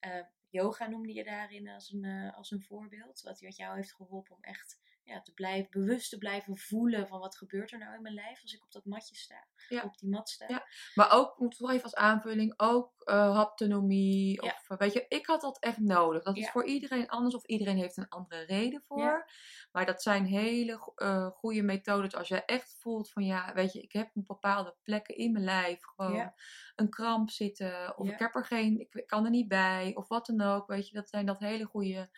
Eh, 0.00 0.24
yoga 0.48 0.88
noemde 0.88 1.12
je 1.12 1.24
daarin 1.24 1.68
als 1.68 1.92
een, 1.92 2.04
eh, 2.04 2.36
als 2.36 2.50
een 2.50 2.62
voorbeeld. 2.62 3.20
Wat, 3.22 3.40
wat 3.40 3.56
jou 3.56 3.76
heeft 3.76 3.94
geholpen 3.94 4.36
om 4.36 4.42
echt 4.42 4.80
ja, 5.04 5.20
te 5.22 5.32
blijven, 5.32 5.70
bewust 5.70 6.10
te 6.10 6.18
blijven 6.18 6.56
voelen 6.56 7.08
van 7.08 7.20
wat 7.20 7.36
gebeurt 7.36 7.72
er 7.72 7.78
nou 7.78 7.94
in 7.94 8.02
mijn 8.02 8.14
lijf 8.14 8.42
als 8.42 8.54
ik 8.54 8.62
op 8.62 8.72
dat 8.72 8.84
matje 8.84 9.14
sta. 9.14 9.46
Ja. 9.68 9.82
Op 9.82 9.98
die 9.98 10.08
mat 10.08 10.28
sta. 10.28 10.46
Ja. 10.48 10.66
Maar 10.94 11.12
ook, 11.12 11.38
moet 11.38 11.56
toch 11.56 11.70
even 11.70 11.82
als 11.82 11.94
aanvulling, 11.94 12.54
ook 12.56 13.02
eh 13.04 13.34
haptonomie. 13.34 14.42
Of, 14.42 14.68
weet 14.68 14.92
je, 14.92 15.06
ik 15.08 15.26
had 15.26 15.40
dat 15.40 15.58
echt 15.58 15.78
nodig. 15.78 16.22
Dat 16.22 16.36
is 16.36 16.50
voor 16.50 16.64
iedereen 16.64 17.08
anders 17.08 17.34
of 17.34 17.44
iedereen 17.44 17.76
heeft 17.76 17.96
een 17.96 18.08
andere 18.08 18.42
reden 18.42 18.82
voor. 18.86 19.30
Maar 19.72 19.86
dat 19.86 20.02
zijn 20.02 20.24
hele 20.24 20.92
eh, 20.94 21.26
goede 21.26 21.62
methodes 21.62 22.14
als 22.14 22.28
je 22.28 22.44
echt 22.44 22.76
voelt 22.78 23.10
van 23.10 23.24
ja, 23.24 23.54
weet 23.54 23.72
je, 23.72 23.80
ik 23.82 23.92
heb 23.92 24.10
op 24.14 24.26
bepaalde 24.26 24.76
plekken 24.82 25.16
in 25.16 25.32
mijn 25.32 25.44
lijf 25.44 25.82
gewoon 25.82 26.14
Ja. 26.14 26.34
een 26.76 26.90
kramp 26.90 27.30
zitten. 27.30 27.98
Of 27.98 28.06
Ja. 28.06 28.12
ik 28.12 28.18
heb 28.18 28.34
er 28.34 28.44
geen, 28.44 28.80
ik 28.90 29.06
kan 29.06 29.24
er 29.24 29.30
niet 29.30 29.48
bij. 29.48 29.92
Of 29.94 30.08
wat 30.08 30.26
dan 30.26 30.40
ook. 30.40 30.66
Weet 30.66 30.88
je, 30.88 30.94
dat 30.94 31.08
zijn 31.08 31.26
dat 31.26 31.38
hele 31.38 31.64
goede 31.64 32.10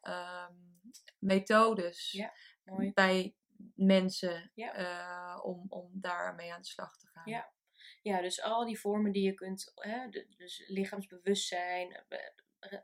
ehm, 0.00 0.52
methodes 1.18 2.10
Ja, 2.12 2.32
Mooi. 2.64 2.92
bij 2.92 3.34
mensen 3.74 4.50
eh, 4.54 5.40
om, 5.42 5.64
om 5.68 5.90
daarmee 5.92 6.52
aan 6.52 6.60
de 6.60 6.66
slag 6.68 6.96
te 6.98 7.06
gaan. 7.06 7.22
Ja. 7.32 7.54
Ja, 8.02 8.20
dus 8.20 8.42
al 8.42 8.64
die 8.66 8.80
vormen 8.80 9.12
die 9.12 9.22
je 9.22 9.34
kunt, 9.34 9.72
hè, 9.74 10.08
dus 10.36 10.64
lichaamsbewustzijn, 10.66 11.92
eh, 12.08 12.18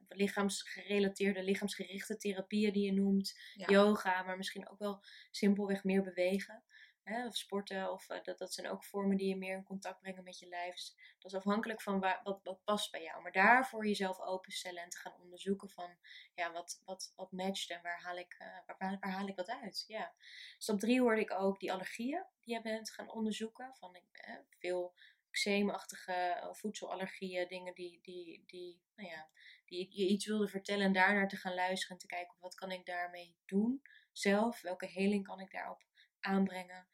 lichaamsgerelateerde, 0.09 1.43
lichaamsgerichte 1.43 2.17
therapieën 2.17 2.73
die 2.73 2.85
je 2.85 2.93
noemt, 2.93 3.39
Ja. 3.55 3.67
yoga, 3.67 4.23
maar 4.23 4.37
misschien 4.37 4.69
ook 4.69 4.79
wel 4.79 5.05
simpelweg 5.31 5.85
meer 5.85 6.03
bewegen. 6.03 6.63
hè, 7.03 7.27
of 7.27 7.37
sporten, 7.37 7.93
of 7.93 8.09
eh, 8.09 8.23
dat, 8.23 8.39
dat 8.39 8.53
zijn 8.55 8.69
ook 8.69 8.85
vormen 8.85 9.17
die 9.17 9.29
je 9.29 9.37
meer 9.37 9.57
in 9.57 9.63
contact 9.63 10.01
brengen 10.01 10.25
met 10.25 10.39
je 10.39 10.47
lijf. 10.49 10.75
Dus 10.75 10.97
dat 11.19 11.33
is 11.33 11.39
afhankelijk 11.39 11.83
van 11.83 12.01
waar, 12.01 12.21
wat, 12.23 12.41
wat 12.43 12.65
past 12.65 12.91
bij 12.91 13.03
jou. 13.03 13.23
Maar 13.23 13.33
daarvoor 13.33 13.87
jezelf 13.87 14.21
openstellen 14.21 14.83
en 14.83 14.89
te 14.89 14.97
gaan 14.97 15.21
onderzoeken 15.21 15.69
van 15.69 15.97
ja, 16.35 16.53
wat, 16.53 16.83
wat, 16.85 17.13
wat 17.17 17.33
matcht 17.33 17.71
en 17.71 17.83
waar 17.83 18.01
haal, 18.03 18.17
ik, 18.17 18.37
uh, 18.39 18.47
waar, 18.67 18.99
waar, 19.01 19.11
haal 19.13 19.27
ik 19.27 19.37
wat 19.37 19.49
uit. 19.49 19.85
Ja. 19.87 20.15
Stap 20.59 20.79
drie 20.81 21.01
hoorde 21.01 21.21
ik 21.21 21.31
ook 21.33 21.61
die 21.61 21.73
allergieën 21.73 22.25
die 22.41 22.55
je 22.55 22.63
bent 22.63 22.91
gaan 22.91 23.11
onderzoeken. 23.11 23.75
Van 23.75 23.97
eh, 24.13 24.35
veel 24.59 24.95
eczeemachtige 25.31 26.49
voedselallergieën, 26.53 27.49
dingen 27.49 27.75
die, 27.75 27.99
die, 28.03 28.43
die, 28.47 28.81
nou 28.97 29.09
ja, 29.09 29.29
die 29.73 29.89
je 29.91 30.09
iets 30.09 30.27
wilde 30.27 30.49
vertellen 30.49 30.85
en 30.85 30.93
daarnaar 30.93 31.29
te 31.29 31.37
gaan 31.37 31.55
luisteren 31.55 31.97
en 31.97 32.03
te 32.03 32.15
kijken 32.15 32.37
wat 32.41 32.55
kan 32.55 32.71
ik 32.71 32.87
daarmee 32.87 33.37
doen 33.47 33.83
zelf, 34.13 34.61
welke 34.61 34.87
heling 34.87 35.25
kan 35.25 35.41
ik 35.41 35.51
daarop 35.51 35.83
aanbrengen. 36.21 36.87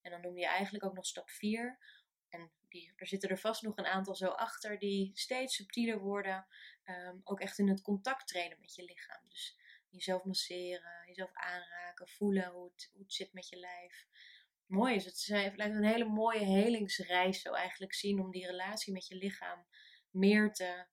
En 0.00 0.10
dan 0.10 0.20
noemde 0.20 0.40
je 0.40 0.46
eigenlijk 0.46 0.84
ook 0.84 0.94
nog 0.94 1.06
stap 1.06 1.30
4. 1.30 1.78
En 2.28 2.52
die, 2.68 2.92
er 2.96 3.06
zitten 3.06 3.30
er 3.30 3.38
vast 3.38 3.62
nog 3.62 3.76
een 3.76 3.86
aantal 3.86 4.14
zo 4.14 4.26
achter 4.26 4.78
die 4.78 5.10
steeds 5.14 5.54
subtieler 5.54 5.98
worden. 5.98 6.46
Um, 6.84 7.20
ook 7.24 7.40
echt 7.40 7.58
in 7.58 7.68
het 7.68 7.82
contact 7.82 8.26
treden 8.26 8.60
met 8.60 8.74
je 8.74 8.84
lichaam. 8.84 9.28
Dus 9.28 9.58
jezelf 9.88 10.24
masseren, 10.24 11.06
jezelf 11.06 11.30
aanraken, 11.32 12.08
voelen 12.08 12.50
hoe 12.50 12.64
het, 12.64 12.90
hoe 12.92 13.02
het 13.02 13.12
zit 13.12 13.32
met 13.32 13.48
je 13.48 13.56
lijf. 13.56 14.06
Mooi 14.66 14.94
is 14.94 15.04
het. 15.04 15.26
Het 15.26 15.56
lijkt 15.56 15.74
een 15.74 15.84
hele 15.84 16.04
mooie 16.04 16.44
helingsreis 16.44 17.40
zo 17.40 17.52
eigenlijk 17.52 17.94
zien 17.94 18.20
om 18.20 18.30
die 18.30 18.46
relatie 18.46 18.92
met 18.92 19.06
je 19.06 19.14
lichaam 19.14 19.66
meer 20.10 20.52
te 20.52 20.86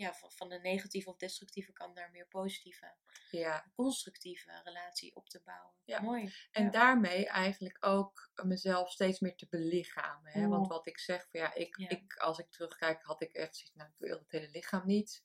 ja, 0.00 0.14
van, 0.14 0.32
van 0.32 0.48
de 0.48 0.58
negatieve 0.58 1.08
of 1.08 1.16
destructieve 1.16 1.72
kant 1.72 1.94
naar 1.94 2.04
een 2.04 2.12
meer 2.12 2.26
positieve, 2.26 2.94
ja. 3.30 3.70
constructieve 3.74 4.60
relatie 4.64 5.16
op 5.16 5.28
te 5.28 5.42
bouwen. 5.44 5.74
Ja. 5.84 6.00
Mooi. 6.00 6.32
En 6.50 6.70
daarmee 6.70 7.26
eigenlijk 7.26 7.76
ook 7.80 8.30
mezelf 8.42 8.90
steeds 8.90 9.20
meer 9.20 9.36
te 9.36 9.46
belichamen. 9.50 10.32
Hè? 10.32 10.48
Want 10.48 10.68
wat 10.68 10.86
ik 10.86 10.98
zeg, 10.98 11.28
van, 11.30 11.40
ja, 11.40 11.54
ik, 11.54 11.76
ik, 11.76 12.16
als 12.16 12.38
ik 12.38 12.50
terugkijk, 12.50 13.02
had 13.02 13.22
ik 13.22 13.32
echt 13.32 13.56
zoiets, 13.56 13.74
nou, 13.74 13.90
ik 13.90 13.98
wil 13.98 14.18
het 14.18 14.30
hele 14.30 14.50
lichaam 14.50 14.86
niet. 14.86 15.22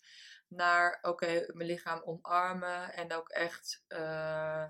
Naar, 0.48 1.00
oké, 1.02 1.46
mijn 1.54 1.70
lichaam 1.70 2.02
omarmen 2.02 2.94
en 2.94 3.14
ook 3.14 3.30
echt 3.30 3.84
uh, 3.88 4.68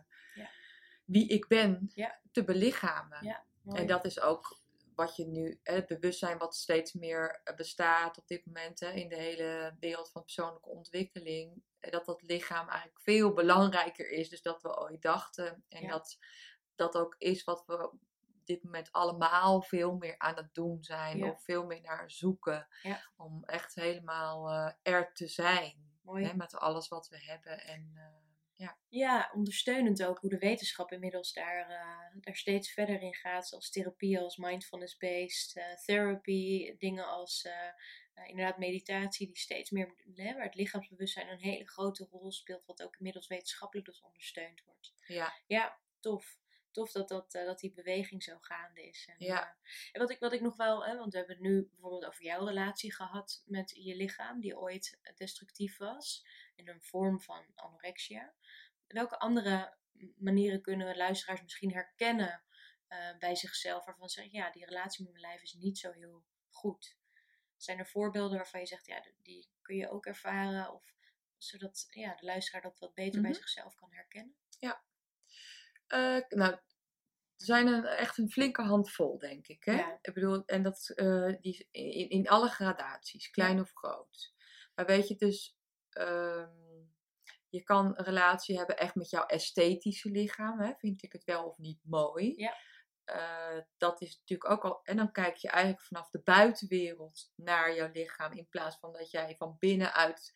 wie 1.06 1.28
ik 1.28 1.48
ben 1.48 1.92
te 2.32 2.44
belichamen. 2.44 3.44
En 3.64 3.88
dat 3.88 4.06
is 4.06 4.20
ook 4.20 4.64
wat 4.96 5.16
je 5.16 5.26
nu, 5.28 5.60
het 5.64 5.86
bewustzijn 5.88 6.38
wat 6.38 6.56
steeds 6.56 6.94
meer 6.94 7.42
eh, 7.44 7.56
bestaat 7.56 8.18
op 8.18 8.28
dit 8.28 8.46
moment 8.46 8.80
hè, 8.80 8.92
in 8.92 9.10
de 9.10 9.16
hele 9.16 9.76
wereld 9.80 10.12
van 10.12 10.24
persoonlijke 10.24 10.70
ontwikkeling, 10.70 11.64
eh, 11.80 11.92
dat 11.92 12.06
dat 12.06 12.22
lichaam 12.22 12.70
eigenlijk 12.70 13.02
veel 13.02 13.34
belangrijker 13.34 14.10
is 14.10 14.30
dus 14.30 14.42
dat 14.42 14.62
we 14.62 14.80
ooit 14.80 15.02
dachten. 15.02 15.64
En 15.70 15.88
dat 15.88 16.18
dat 16.76 16.98
ook 16.98 17.16
is 17.18 17.44
wat 17.44 17.64
we 17.66 17.92
op 17.92 18.00
dit 18.44 18.64
moment 18.64 18.92
allemaal 18.92 19.62
veel 19.62 19.96
meer 19.96 20.18
aan 20.18 20.36
het 20.36 20.54
doen 20.54 20.84
zijn, 20.84 21.24
of 21.24 21.44
veel 21.44 21.66
meer 21.66 21.82
naar 21.82 22.12
zoeken, 22.12 22.68
om 23.16 23.44
echt 23.44 23.76
helemaal 23.76 24.52
uh, 24.52 24.72
er 24.82 25.14
te 25.14 25.28
zijn 25.28 25.94
hè, 26.04 26.34
met 26.34 26.56
alles 26.56 26.88
wat 26.88 27.10
we 27.10 27.24
hebben. 27.24 27.60
En, 27.60 27.94
ja. 28.58 28.78
ja, 28.90 29.32
ondersteunend 29.34 30.04
ook 30.04 30.20
hoe 30.20 30.30
de 30.30 30.38
wetenschap 30.38 30.92
inmiddels 30.92 31.34
daar, 31.34 31.70
uh, 31.70 32.22
daar 32.22 32.36
steeds 32.36 32.72
verder 32.72 33.02
in 33.02 33.14
gaat. 33.14 33.48
Zoals 33.48 33.70
therapie 33.70 34.20
als 34.20 34.38
mindfulness-based 34.38 35.56
uh, 35.56 35.64
therapy. 35.86 36.76
Dingen 36.78 37.08
als 37.08 37.46
uh, 37.46 38.28
inderdaad 38.30 38.58
meditatie 38.58 39.28
die 39.28 39.38
steeds 39.38 39.70
meer, 39.70 39.96
hè, 40.14 40.34
waar 40.34 40.44
het 40.44 40.56
lichaamsbewustzijn 40.56 41.30
een 41.30 41.40
hele 41.40 41.68
grote 41.68 42.08
rol 42.12 42.32
speelt. 42.32 42.66
Wat 42.66 42.84
ook 42.84 42.96
inmiddels 42.96 43.28
wetenschappelijk 43.28 43.88
dus 43.88 44.02
ondersteund 44.02 44.64
wordt. 44.64 44.94
Ja, 45.08 45.34
ja 45.48 45.80
tof 46.00 46.38
tof 46.76 46.92
dat, 46.92 47.08
dat, 47.08 47.32
dat 47.32 47.60
die 47.60 47.74
beweging 47.74 48.24
zo 48.24 48.38
gaande 48.40 48.88
is. 48.88 49.06
En, 49.08 49.26
ja. 49.26 49.58
en 49.92 50.02
wat, 50.02 50.10
ik, 50.10 50.20
wat 50.20 50.34
ik 50.34 50.42
nog 50.42 50.56
wel, 50.56 50.86
hè, 50.86 50.98
want 50.98 51.12
we 51.12 51.18
hebben 51.18 51.36
het 51.36 51.46
nu 51.46 51.68
bijvoorbeeld 51.70 52.06
over 52.06 52.24
jouw 52.24 52.46
relatie 52.46 52.94
gehad 52.94 53.44
met 53.46 53.72
je 53.76 53.96
lichaam, 53.96 54.40
die 54.40 54.58
ooit 54.58 55.00
destructief 55.16 55.78
was, 55.78 56.26
in 56.56 56.68
een 56.68 56.82
vorm 56.82 57.22
van 57.22 57.46
anorexia 57.56 58.34
welke 58.88 59.20
andere 59.20 59.78
manieren 60.18 60.62
kunnen 60.62 60.98
luisteraars 60.98 61.42
misschien 61.42 61.74
herkennen 61.74 62.44
uh, 62.90 63.18
bij 63.18 63.36
zichzelf, 63.36 63.86
waarvan 63.86 64.10
ze 64.10 64.22
zeggen, 64.22 64.40
ja, 64.40 64.52
die 64.52 64.66
relatie 64.66 65.04
met 65.04 65.14
mijn 65.14 65.26
lijf 65.26 65.42
is 65.42 65.54
niet 65.54 65.78
zo 65.78 65.92
heel 65.92 66.26
goed. 66.50 66.98
Zijn 67.58 67.80
er 67.80 67.88
voorbeelden 67.88 68.38
waarvan 68.38 68.60
je 68.60 68.66
zegt, 68.66 68.86
ja, 68.86 69.04
die 69.22 69.50
kun 69.62 69.76
je 69.76 69.90
ook 69.90 70.06
ervaren, 70.06 70.74
of 70.74 70.94
zodat 71.38 71.88
ja, 71.90 72.16
de 72.16 72.26
luisteraar 72.26 72.62
dat 72.62 72.80
wat 72.80 72.94
beter 72.94 73.22
bij 73.22 73.30
mhm. 73.30 73.40
zichzelf 73.40 73.76
kan 73.76 73.94
herkennen? 73.94 74.36
Ja, 74.60 74.84
uh, 75.88 76.22
nou, 76.30 76.52
er 76.52 77.46
zijn 77.46 77.68
een, 77.68 77.86
echt 77.86 78.18
een 78.18 78.32
flinke 78.32 78.62
handvol, 78.62 79.18
denk 79.20 79.48
ik. 79.48 79.64
Hè? 79.64 79.74
Ja. 79.74 79.98
Ik 80.02 80.14
bedoel, 80.14 80.46
en 80.46 80.64
dat 80.64 80.92
uh, 80.96 81.34
die, 81.42 81.68
in, 81.72 82.10
in 82.10 82.28
alle 82.28 82.50
gradaties, 82.50 83.30
klein 83.30 83.60
of 83.60 83.72
groot. 83.74 84.34
Maar 84.76 84.86
weet 84.86 85.08
je, 85.08 85.16
dus. 85.16 85.58
Um, 85.98 86.64
je 87.50 87.64
kan 87.64 87.86
een 87.86 88.06
relatie 88.06 88.58
hebben 88.58 88.78
echt 88.78 88.96
met 88.96 89.10
jouw 89.10 89.26
esthetische 89.26 90.10
lichaam. 90.10 90.60
Hè? 90.60 90.74
Vind 90.78 91.04
ik 91.04 91.12
het 91.12 91.24
wel 91.24 91.46
of 91.46 91.58
niet 91.58 91.80
mooi? 91.84 92.34
Ja. 92.36 92.56
Uh, 93.06 93.62
dat 93.78 94.02
is 94.02 94.18
natuurlijk 94.18 94.50
ook 94.50 94.64
al. 94.64 94.80
En 94.84 94.98
dan 94.98 95.12
kijk 95.12 95.36
je 95.36 95.50
eigenlijk 95.50 95.84
vanaf 95.84 96.10
de 96.10 96.22
buitenwereld 96.24 97.32
naar 97.36 97.76
jouw 97.76 97.90
lichaam. 97.92 98.34
In 98.34 98.50
plaats 98.50 98.78
van 98.80 98.94
dat 98.94 99.12
jij 99.12 99.36
van 99.36 99.56
binnenuit 99.60 100.32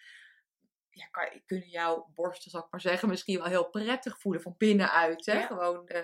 ja, 1.00 1.08
kan, 1.08 1.42
kunnen 1.46 1.70
jouw 1.70 2.12
borsten, 2.14 2.52
zal 2.52 2.62
ik 2.62 2.72
maar 2.72 2.82
zeggen, 2.82 3.10
misschien 3.10 3.38
wel 3.40 3.48
heel 3.48 3.70
prettig 3.70 4.20
voelen 4.20 4.42
van 4.42 4.56
binnenuit. 4.58 5.26
Hè? 5.26 5.42
Gewoon 5.42 5.84
uh, 5.86 6.02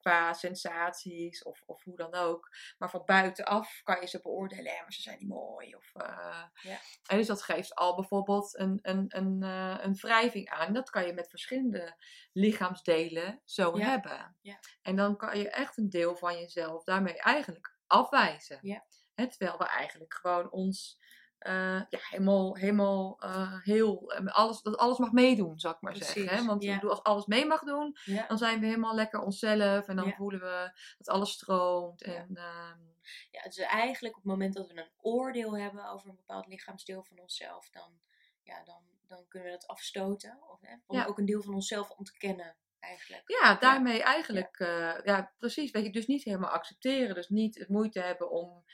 qua 0.00 0.32
sensaties 0.32 1.42
of, 1.42 1.62
of 1.66 1.84
hoe 1.84 1.96
dan 1.96 2.14
ook. 2.14 2.48
Maar 2.78 2.90
van 2.90 3.02
buitenaf 3.04 3.80
kan 3.82 4.00
je 4.00 4.06
ze 4.06 4.20
beoordelen, 4.22 4.72
ja, 4.72 4.80
maar 4.80 4.92
ze 4.92 5.02
zijn 5.02 5.18
niet 5.18 5.28
mooi. 5.28 5.74
Of, 5.74 5.92
uh, 5.94 6.44
ja. 6.62 6.78
En 7.06 7.16
dus 7.16 7.26
dat 7.26 7.42
geeft 7.42 7.74
al 7.74 7.94
bijvoorbeeld 7.94 8.58
een, 8.58 8.78
een, 8.82 9.04
een, 9.08 9.42
uh, 9.42 9.78
een 9.80 9.94
wrijving 9.94 10.48
aan. 10.48 10.72
Dat 10.72 10.90
kan 10.90 11.06
je 11.06 11.12
met 11.12 11.30
verschillende 11.30 11.96
lichaamsdelen 12.32 13.40
zo 13.44 13.78
hebben. 13.78 14.36
En 14.82 14.96
dan 14.96 15.16
kan 15.16 15.38
je 15.38 15.50
echt 15.50 15.76
een 15.76 15.90
deel 15.90 16.16
van 16.16 16.38
jezelf 16.38 16.84
daarmee 16.84 17.18
eigenlijk 17.18 17.76
afwijzen. 17.86 18.84
Hè, 19.14 19.28
terwijl 19.28 19.58
we 19.58 19.64
eigenlijk 19.64 20.14
gewoon 20.14 20.50
ons 20.50 20.98
uh, 21.46 21.82
ja, 21.88 21.98
helemaal, 22.10 22.56
helemaal 22.56 23.16
uh, 23.24 23.62
heel, 23.62 24.12
alles, 24.26 24.62
dat 24.62 24.76
alles 24.76 24.98
mag 24.98 25.12
meedoen, 25.12 25.58
zou 25.58 25.74
ik 25.74 25.80
maar 25.80 25.96
zeggen. 25.96 26.28
Hè? 26.28 26.44
Want 26.44 26.62
ja. 26.62 26.78
als 26.78 27.02
alles 27.02 27.26
mee 27.26 27.46
mag 27.46 27.64
doen, 27.64 27.96
dan 28.28 28.38
zijn 28.38 28.60
we 28.60 28.66
helemaal 28.66 28.94
lekker 28.94 29.20
onszelf 29.20 29.88
en 29.88 29.96
dan 29.96 30.12
voelen 30.12 30.40
we 30.40 30.78
dat 30.98 31.08
alles 31.08 31.30
stroomt. 31.30 32.02
En, 32.02 32.28
ja. 32.34 32.70
Um, 32.70 32.94
ja, 33.30 33.42
dus 33.42 33.58
eigenlijk 33.58 34.16
op 34.16 34.22
het 34.22 34.30
moment 34.30 34.54
dat 34.54 34.66
we 34.66 34.78
een 34.78 34.90
oordeel 35.00 35.58
hebben 35.58 35.90
over 35.90 36.08
een 36.08 36.16
bepaald 36.16 36.46
lichaamsdeel 36.46 37.02
van 37.02 37.18
onszelf, 37.18 37.70
dan, 37.70 37.98
ja, 38.42 38.64
dan, 38.64 38.82
dan 39.06 39.24
kunnen 39.28 39.50
we 39.50 39.58
dat 39.58 39.66
afstoten. 39.66 40.38
Of 40.48 40.60
hè, 40.86 41.06
ook 41.06 41.18
een 41.18 41.26
deel 41.26 41.42
van 41.42 41.54
onszelf 41.54 41.90
ontkennen. 41.90 42.56
Eigenlijk. 42.80 43.22
Ja, 43.26 43.54
daarmee 43.54 44.02
eigenlijk, 44.02 44.58
ja. 44.58 44.98
Uh, 44.98 45.04
ja, 45.04 45.32
precies. 45.38 45.70
Weet 45.70 45.84
je, 45.84 45.92
dus 45.92 46.06
niet 46.06 46.24
helemaal 46.24 46.50
accepteren. 46.50 47.14
Dus 47.14 47.28
niet 47.28 47.58
het 47.58 47.68
moeite 47.68 48.00
hebben 48.00 48.30
om 48.30 48.64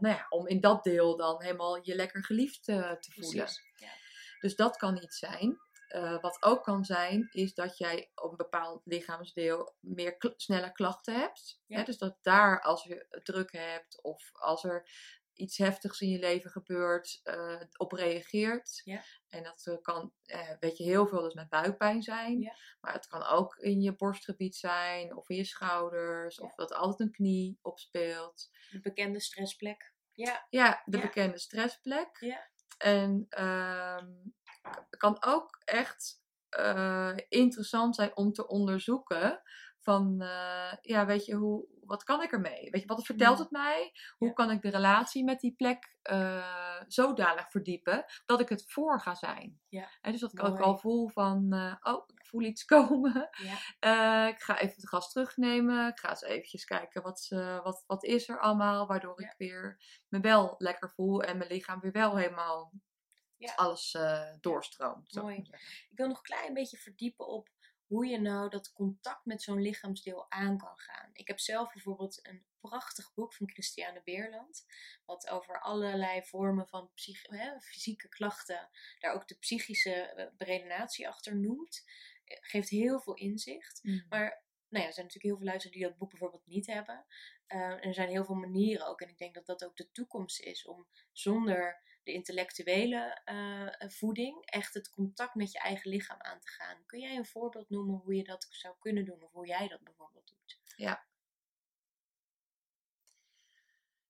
nou 0.00 0.08
ja, 0.08 0.26
om 0.28 0.46
in 0.46 0.60
dat 0.60 0.84
deel 0.84 1.16
dan 1.16 1.42
helemaal 1.42 1.78
je 1.82 1.94
lekker 1.94 2.24
geliefd 2.24 2.68
uh, 2.68 2.92
te 2.92 3.12
voelen. 3.12 3.48
Ja. 3.74 3.88
Dus 4.40 4.56
dat 4.56 4.76
kan 4.76 4.96
iets 5.02 5.18
zijn. 5.18 5.62
Uh, 5.88 6.20
wat 6.20 6.42
ook 6.42 6.64
kan 6.64 6.84
zijn, 6.84 7.28
is 7.32 7.54
dat 7.54 7.78
jij 7.78 8.10
op 8.14 8.30
een 8.30 8.36
bepaald 8.36 8.80
lichaamsdeel 8.84 9.74
meer 9.80 10.16
kl 10.16 10.28
snelle 10.36 10.72
klachten 10.72 11.14
hebt. 11.14 11.60
Ja. 11.66 11.78
Hè? 11.78 11.84
Dus 11.84 11.98
dat 11.98 12.18
daar, 12.22 12.60
als 12.62 12.84
je 12.84 13.20
druk 13.22 13.52
hebt 13.52 14.02
of 14.02 14.30
als 14.32 14.64
er 14.64 14.88
iets 15.34 15.58
heftigs 15.58 16.00
in 16.00 16.08
je 16.08 16.18
leven 16.18 16.50
gebeurt, 16.50 17.20
uh, 17.24 17.60
op 17.76 17.92
reageert. 17.92 18.80
Ja. 18.84 19.02
En 19.28 19.42
dat 19.42 19.66
uh, 19.66 19.80
kan, 19.80 20.12
uh, 20.26 20.50
weet 20.60 20.76
je, 20.76 20.84
heel 20.84 21.06
veel 21.06 21.22
dus 21.22 21.34
met 21.34 21.48
buikpijn 21.48 22.02
zijn. 22.02 22.40
Ja. 22.40 22.56
Maar 22.80 22.92
het 22.92 23.06
kan 23.06 23.22
ook 23.22 23.56
in 23.56 23.80
je 23.80 23.96
borstgebied 23.96 24.56
zijn 24.56 25.16
of 25.16 25.28
in 25.28 25.36
je 25.36 25.44
schouders. 25.44 26.40
Of 26.40 26.54
dat 26.54 26.72
altijd 26.72 27.00
een 27.00 27.14
knie 27.14 27.58
opspeelt. 27.62 28.50
De 28.70 28.80
bekende 28.80 29.20
stressplek. 29.20 29.92
Ja, 30.12 30.46
ja 30.50 30.82
de 30.84 30.98
bekende 30.98 31.38
stressplek. 31.38 32.16
Ja. 32.20 32.50
En 32.78 33.26
um, 33.38 34.34
kan 34.90 35.24
ook 35.24 35.62
echt 35.64 36.22
interessant 37.28 37.94
zijn 37.94 38.16
om 38.16 38.32
te 38.32 38.46
onderzoeken 38.46 39.42
van, 39.78 40.22
uh, 40.22 40.72
ja, 40.80 41.06
weet 41.06 41.24
je, 41.24 41.34
hoe, 41.34 41.66
wat 41.86 42.04
kan 42.04 42.22
ik 42.22 42.32
ermee? 42.32 42.70
Weet 42.70 42.80
je, 42.80 42.86
wat 42.86 43.04
vertelt 43.04 43.36
mm. 43.36 43.42
het 43.42 43.50
mij? 43.50 43.92
Hoe 44.16 44.32
kan 44.32 44.50
ik 44.50 44.62
de 44.62 44.70
relatie 44.70 45.24
met 45.24 45.40
die 45.40 45.54
plek 45.54 45.96
uh, 46.10 46.80
zodanig 46.86 47.50
verdiepen 47.50 48.04
dat 48.26 48.40
ik 48.40 48.48
het 48.48 48.64
voor 48.66 49.00
ga 49.00 49.14
zijn? 49.14 49.60
Ja. 49.68 49.88
En 50.00 50.12
dus 50.12 50.20
dat 50.20 50.32
ik 50.32 50.44
ook 50.44 50.60
al 50.60 50.78
voel 50.78 51.08
van, 51.08 51.54
uh, 51.54 51.74
oh, 51.80 52.04
ik 52.14 52.26
voel 52.26 52.42
iets 52.42 52.64
komen. 52.74 53.28
Ja. 53.80 54.28
ik 54.28 54.40
ga 54.40 54.58
even 54.58 54.74
het 54.76 54.88
gas 54.88 55.12
terugnemen. 55.12 55.88
Ik 55.88 55.98
ga 55.98 56.08
eens 56.08 56.22
eventjes 56.22 56.64
kijken 56.64 57.02
wat, 57.02 57.26
wat, 57.62 57.84
wat 57.86 58.04
is 58.04 58.28
er 58.28 58.40
allemaal, 58.40 58.86
waardoor 58.86 59.20
ik 59.20 59.34
weer 59.36 59.82
me 60.08 60.20
wel 60.20 60.54
lekker 60.58 60.90
voel 60.90 61.22
en 61.22 61.36
mijn 61.36 61.50
lichaam 61.50 61.80
weer 61.80 61.92
wel 61.92 62.16
helemaal 62.16 62.72
alles 63.54 63.96
doorstroomt. 64.40 65.14
Mooi. 65.14 65.36
Ik 65.90 65.96
wil 65.96 66.08
nog 66.08 66.16
een 66.16 66.22
klein 66.22 66.54
beetje 66.54 66.76
verdiepen 66.76 67.26
op 67.26 67.48
hoe 67.94 68.06
je 68.06 68.20
nou 68.20 68.50
dat 68.50 68.72
contact 68.72 69.24
met 69.24 69.42
zo'n 69.42 69.60
lichaamsdeel 69.60 70.30
aan 70.30 70.58
kan 70.58 70.78
gaan. 70.78 71.10
Ik 71.12 71.28
heb 71.28 71.38
zelf 71.38 71.72
bijvoorbeeld 71.72 72.26
een 72.26 72.44
prachtig 72.60 73.14
boek 73.14 73.34
van 73.34 73.50
Christiane 73.50 74.02
Beerland, 74.04 74.66
wat 75.04 75.28
over 75.28 75.60
allerlei 75.60 76.22
vormen 76.22 76.68
van 76.68 76.90
hè, 77.22 77.60
fysieke 77.60 78.08
klachten, 78.08 78.68
daar 78.98 79.14
ook 79.14 79.28
de 79.28 79.38
psychische 79.38 80.32
uh, 80.98 81.08
achter 81.08 81.36
noemt. 81.36 81.84
Eh, 82.24 82.36
geeft 82.40 82.68
heel 82.68 83.00
veel 83.00 83.14
inzicht. 83.14 83.80
Mm. 83.82 84.04
Maar 84.08 84.44
nou 84.68 84.82
ja, 84.82 84.86
er 84.86 84.94
zijn 84.94 85.06
natuurlijk 85.06 85.24
heel 85.24 85.36
veel 85.36 85.46
luisteraars 85.46 85.78
die 85.78 85.88
dat 85.88 85.98
boek 85.98 86.10
bijvoorbeeld 86.10 86.46
niet 86.46 86.66
hebben. 86.66 87.04
Uh, 87.48 87.84
er 87.86 87.94
zijn 87.94 88.08
heel 88.08 88.24
veel 88.24 88.34
manieren 88.34 88.86
ook. 88.86 89.00
En 89.00 89.08
ik 89.08 89.18
denk 89.18 89.34
dat 89.34 89.46
dat 89.46 89.64
ook 89.64 89.76
de 89.76 89.90
toekomst 89.90 90.40
is 90.40 90.66
om 90.66 90.88
zonder 91.12 91.82
de 92.04 92.12
intellectuele 92.12 93.20
uh, 93.24 93.90
voeding 93.90 94.44
echt 94.44 94.74
het 94.74 94.90
contact 94.90 95.34
met 95.34 95.52
je 95.52 95.58
eigen 95.58 95.90
lichaam 95.90 96.20
aan 96.20 96.40
te 96.40 96.48
gaan. 96.48 96.86
Kun 96.86 97.00
jij 97.00 97.16
een 97.16 97.26
voorbeeld 97.26 97.70
noemen 97.70 97.96
hoe 97.96 98.14
je 98.14 98.24
dat 98.24 98.46
zou 98.50 98.74
kunnen 98.78 99.04
doen 99.04 99.22
of 99.22 99.32
hoe 99.32 99.46
jij 99.46 99.68
dat 99.68 99.82
bijvoorbeeld 99.82 100.26
doet? 100.28 100.60
Ja. 100.76 101.06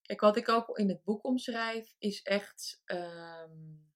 Kijk, 0.02 0.20
wat 0.20 0.36
ik 0.36 0.48
ook 0.48 0.78
in 0.78 0.88
het 0.88 1.04
boek 1.04 1.24
omschrijf 1.24 1.94
is 1.98 2.22
echt 2.22 2.82
um, 2.84 3.92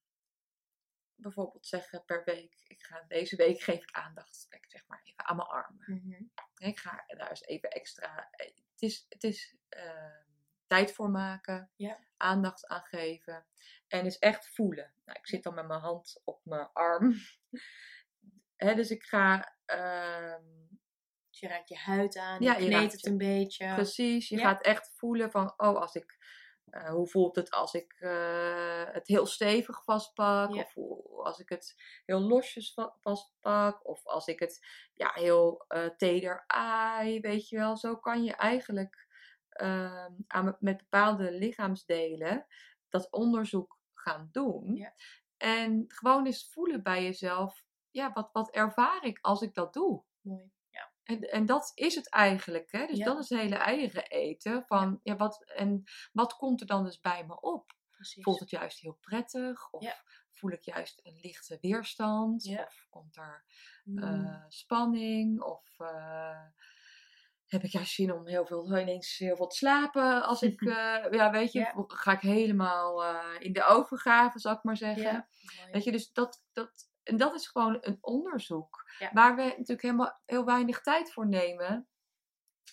bijvoorbeeld 1.14 1.66
zeggen 1.66 2.04
per 2.04 2.24
week, 2.24 2.54
ik 2.66 2.82
ga 2.82 3.04
deze 3.08 3.36
week 3.36 3.60
geef 3.60 3.82
ik 3.82 3.90
aandacht, 3.90 4.46
zeg 4.68 4.86
maar 4.86 5.00
even 5.04 5.26
aan 5.26 5.36
mijn 5.36 5.48
armen. 5.48 5.84
Mhm. 5.86 6.22
Ik 6.68 6.78
ga 6.78 7.04
daar 7.06 7.30
eens 7.30 7.44
even 7.44 7.70
extra. 7.70 8.30
Eh, 8.30 8.46
het 8.46 8.82
is, 8.82 9.06
het 9.08 9.24
is 9.24 9.56
uh, 9.76 10.26
tijd 10.68 10.92
voor 10.92 11.10
maken, 11.10 11.70
ja. 11.76 11.98
aandacht 12.16 12.66
aan 12.66 12.84
geven 12.84 13.46
en 13.88 14.06
is 14.06 14.18
echt 14.18 14.48
voelen. 14.54 14.92
Nou, 15.04 15.18
ik 15.18 15.26
zit 15.26 15.42
dan 15.42 15.54
met 15.54 15.66
mijn 15.66 15.80
hand 15.80 16.20
op 16.24 16.40
mijn 16.44 16.68
arm. 16.72 17.14
dus 18.76 18.90
ik 18.90 19.02
ga. 19.02 19.54
Uh, 19.66 20.36
je 21.30 21.48
raakt 21.48 21.68
je 21.68 21.76
huid 21.76 22.16
aan, 22.16 22.42
je 22.42 22.54
kneedt 22.54 22.92
het 22.92 23.06
een 23.06 23.18
beetje. 23.18 23.74
Precies, 23.74 24.28
je 24.28 24.38
gaat 24.38 24.62
echt 24.62 24.92
voelen 24.94 25.30
van, 25.30 25.54
oh, 25.56 25.80
als 25.80 25.94
ik 25.94 26.18
uh, 26.70 26.90
hoe 26.90 27.08
voelt 27.08 27.36
het 27.36 27.50
als 27.50 27.74
ik 27.74 27.96
uh, 28.00 28.84
het 28.92 29.08
heel 29.08 29.26
stevig 29.26 29.84
vastpak? 29.84 30.54
Of 30.54 30.74
hoe, 30.74 31.24
als 31.24 31.38
ik 31.38 31.48
het 31.48 31.74
heel 32.06 32.20
losjes 32.20 32.74
vastpak? 33.00 33.86
Of 33.88 34.06
als 34.06 34.26
ik 34.26 34.38
het 34.40 34.66
ja, 34.94 35.10
heel 35.14 35.64
uh, 35.68 35.86
teder 35.96 36.44
aai? 36.46 37.20
Weet 37.20 37.48
je 37.48 37.56
wel, 37.56 37.76
zo 37.76 37.96
kan 37.96 38.24
je 38.24 38.32
eigenlijk 38.32 39.07
ehm, 39.58 40.12
aan, 40.26 40.56
met 40.60 40.76
bepaalde 40.76 41.32
lichaamsdelen 41.32 42.46
dat 42.88 43.10
onderzoek 43.10 43.78
gaan 43.94 44.28
doen. 44.32 44.74
Ja. 44.74 44.94
En 45.36 45.84
gewoon 45.88 46.26
eens 46.26 46.48
voelen 46.50 46.82
bij 46.82 47.02
jezelf, 47.02 47.64
ja, 47.90 48.12
wat, 48.12 48.28
wat 48.32 48.50
ervaar 48.50 49.04
ik 49.04 49.18
als 49.20 49.42
ik 49.42 49.54
dat 49.54 49.72
doe? 49.72 50.04
Mooi. 50.20 50.50
En, 51.08 51.20
en 51.20 51.46
dat 51.46 51.72
is 51.74 51.94
het 51.94 52.10
eigenlijk. 52.10 52.72
Hè? 52.72 52.86
Dus 52.86 52.98
dat 52.98 53.18
is 53.18 53.28
hele 53.28 53.56
eigen 53.56 54.08
eten. 54.08 54.64
Van, 54.66 55.00
ja. 55.02 55.16
wat, 55.16 55.44
en 55.44 55.84
wat 56.12 56.36
komt 56.36 56.60
er 56.60 56.66
dan 56.66 56.84
dus 56.84 57.00
bij 57.00 57.26
me 57.26 57.40
op? 57.40 57.72
Precies. 57.90 58.22
Voelt 58.22 58.40
het 58.40 58.50
juist 58.50 58.80
heel 58.80 58.98
prettig? 59.00 59.70
Of 59.70 60.02
voel 60.32 60.50
ik 60.50 60.64
juist 60.64 61.00
een 61.02 61.18
lichte 61.22 61.58
weerstand? 61.60 62.46
Of 62.46 62.86
komt 62.90 63.16
er 63.16 63.44
mm. 63.84 63.98
eh, 63.98 64.44
spanning? 64.48 65.42
Of 65.42 65.74
uh, 65.78 66.46
heb 67.48 67.62
ik 67.62 67.70
juist 67.70 67.94
zin 67.94 68.12
om 68.12 68.26
heel 68.26 68.46
veel, 68.46 68.78
ineens 68.78 69.18
heel 69.18 69.36
veel 69.36 69.46
te 69.46 69.56
slapen? 69.56 70.22
Als 70.22 70.42
ik, 70.42 70.60
uh, 70.66 70.74
ja, 71.10 71.30
weet 71.30 71.52
je, 71.52 71.84
ga 71.86 72.12
ik 72.12 72.20
helemaal 72.20 73.04
in 73.38 73.52
de 73.52 73.64
overgave, 73.64 74.38
zal 74.38 74.52
ik 74.52 74.62
maar 74.62 74.76
zeggen. 74.76 75.28
Weet 75.70 75.84
je, 75.84 75.92
dus 75.92 76.12
dat, 76.12 76.42
dat, 76.52 76.88
en 77.02 77.16
dat 77.16 77.34
is 77.34 77.46
gewoon 77.46 77.78
een 77.80 77.98
onderzoek. 78.00 78.90
Waar 79.12 79.36
we 79.36 79.42
natuurlijk 79.42 79.82
helemaal 79.82 80.20
heel 80.24 80.44
weinig 80.44 80.80
tijd 80.80 81.12
voor 81.12 81.28
nemen 81.28 81.88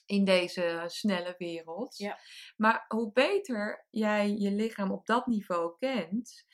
in 0.06 0.26
deze 0.26 0.84
snelle 0.86 1.36
wereld. 1.38 1.98
Ja. 1.98 2.20
Maar 2.56 2.86
hoe 2.88 3.12
beter 3.12 3.86
jij 3.90 4.30
je 4.38 4.52
lichaam 4.52 4.92
op 4.92 5.06
dat 5.06 5.28
niveau 5.28 5.76
kent 5.78 6.46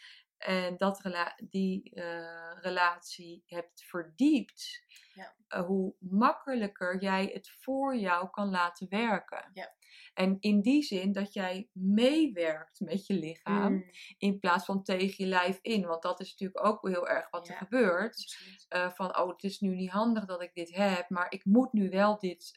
en 0.42 0.78
dat 0.78 1.02
die 1.50 1.92
uh, 1.94 2.52
relatie 2.62 3.44
hebt 3.46 3.84
verdiept, 3.84 4.84
ja. 5.14 5.34
uh, 5.50 5.66
hoe 5.66 5.94
makkelijker 6.00 7.02
jij 7.02 7.30
het 7.34 7.50
voor 7.60 7.96
jou 7.96 8.30
kan 8.30 8.50
laten 8.50 8.90
werken. 8.90 9.50
Ja. 9.54 9.74
En 10.14 10.38
in 10.40 10.62
die 10.62 10.84
zin 10.84 11.12
dat 11.12 11.34
jij 11.34 11.70
meewerkt 11.74 12.80
met 12.80 13.08
je 13.08 13.14
lichaam 13.14 13.74
mm. 13.74 13.84
in 14.18 14.40
plaats 14.40 14.66
van 14.66 14.84
tegen 14.84 15.24
je 15.24 15.30
lijf 15.30 15.60
in. 15.62 15.86
Want 15.86 16.02
dat 16.02 16.20
is 16.20 16.32
natuurlijk 16.32 16.66
ook 16.66 16.88
heel 16.88 17.08
erg 17.08 17.30
wat 17.30 17.48
er 17.48 17.56
gebeurt. 17.56 18.38
Uh, 18.76 18.92
van, 18.92 19.18
oh, 19.18 19.30
het 19.30 19.44
is 19.44 19.60
nu 19.60 19.76
niet 19.76 19.90
handig 19.90 20.26
dat 20.26 20.42
ik 20.42 20.54
dit 20.54 20.76
heb, 20.76 21.10
maar 21.10 21.32
ik 21.32 21.46
moet 21.46 21.74
nu 21.74 21.90
wel 21.90 22.20
dit 22.20 22.54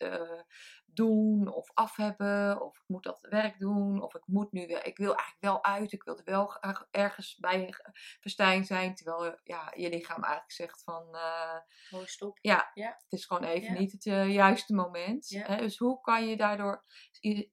doen 0.95 1.49
of 1.49 1.71
af 1.75 1.97
hebben. 1.97 2.61
Of 2.63 2.77
ik 2.77 2.85
moet 2.87 3.03
dat 3.03 3.19
werk 3.21 3.59
doen. 3.59 4.03
Of 4.03 4.15
ik 4.15 4.23
moet 4.27 4.53
nu 4.53 4.67
wel, 4.67 4.81
ik 4.83 4.97
wil 4.97 5.15
eigenlijk 5.15 5.41
wel 5.41 5.65
uit. 5.65 5.93
Ik 5.93 6.03
wil 6.03 6.19
er 6.19 6.25
wel 6.25 6.57
ergens 6.91 7.37
bij 7.37 7.75
verstijn 8.21 8.65
zijn. 8.65 8.95
Terwijl 8.95 9.39
ja, 9.43 9.73
je 9.77 9.89
lichaam 9.89 10.23
eigenlijk 10.23 10.53
zegt 10.53 10.83
van... 10.83 11.09
Uh, 11.13 12.05
stop. 12.05 12.39
Ja, 12.41 12.71
ja, 12.75 12.89
het 12.89 13.13
is 13.13 13.25
gewoon 13.25 13.45
even 13.45 13.79
niet 13.79 13.93
het 13.93 14.05
juiste 14.33 14.75
moment. 14.75 15.29
Hè? 15.29 15.57
Dus 15.57 15.79
hoe 15.79 16.01
kan 16.01 16.27
je 16.27 16.37
daardoor 16.37 16.85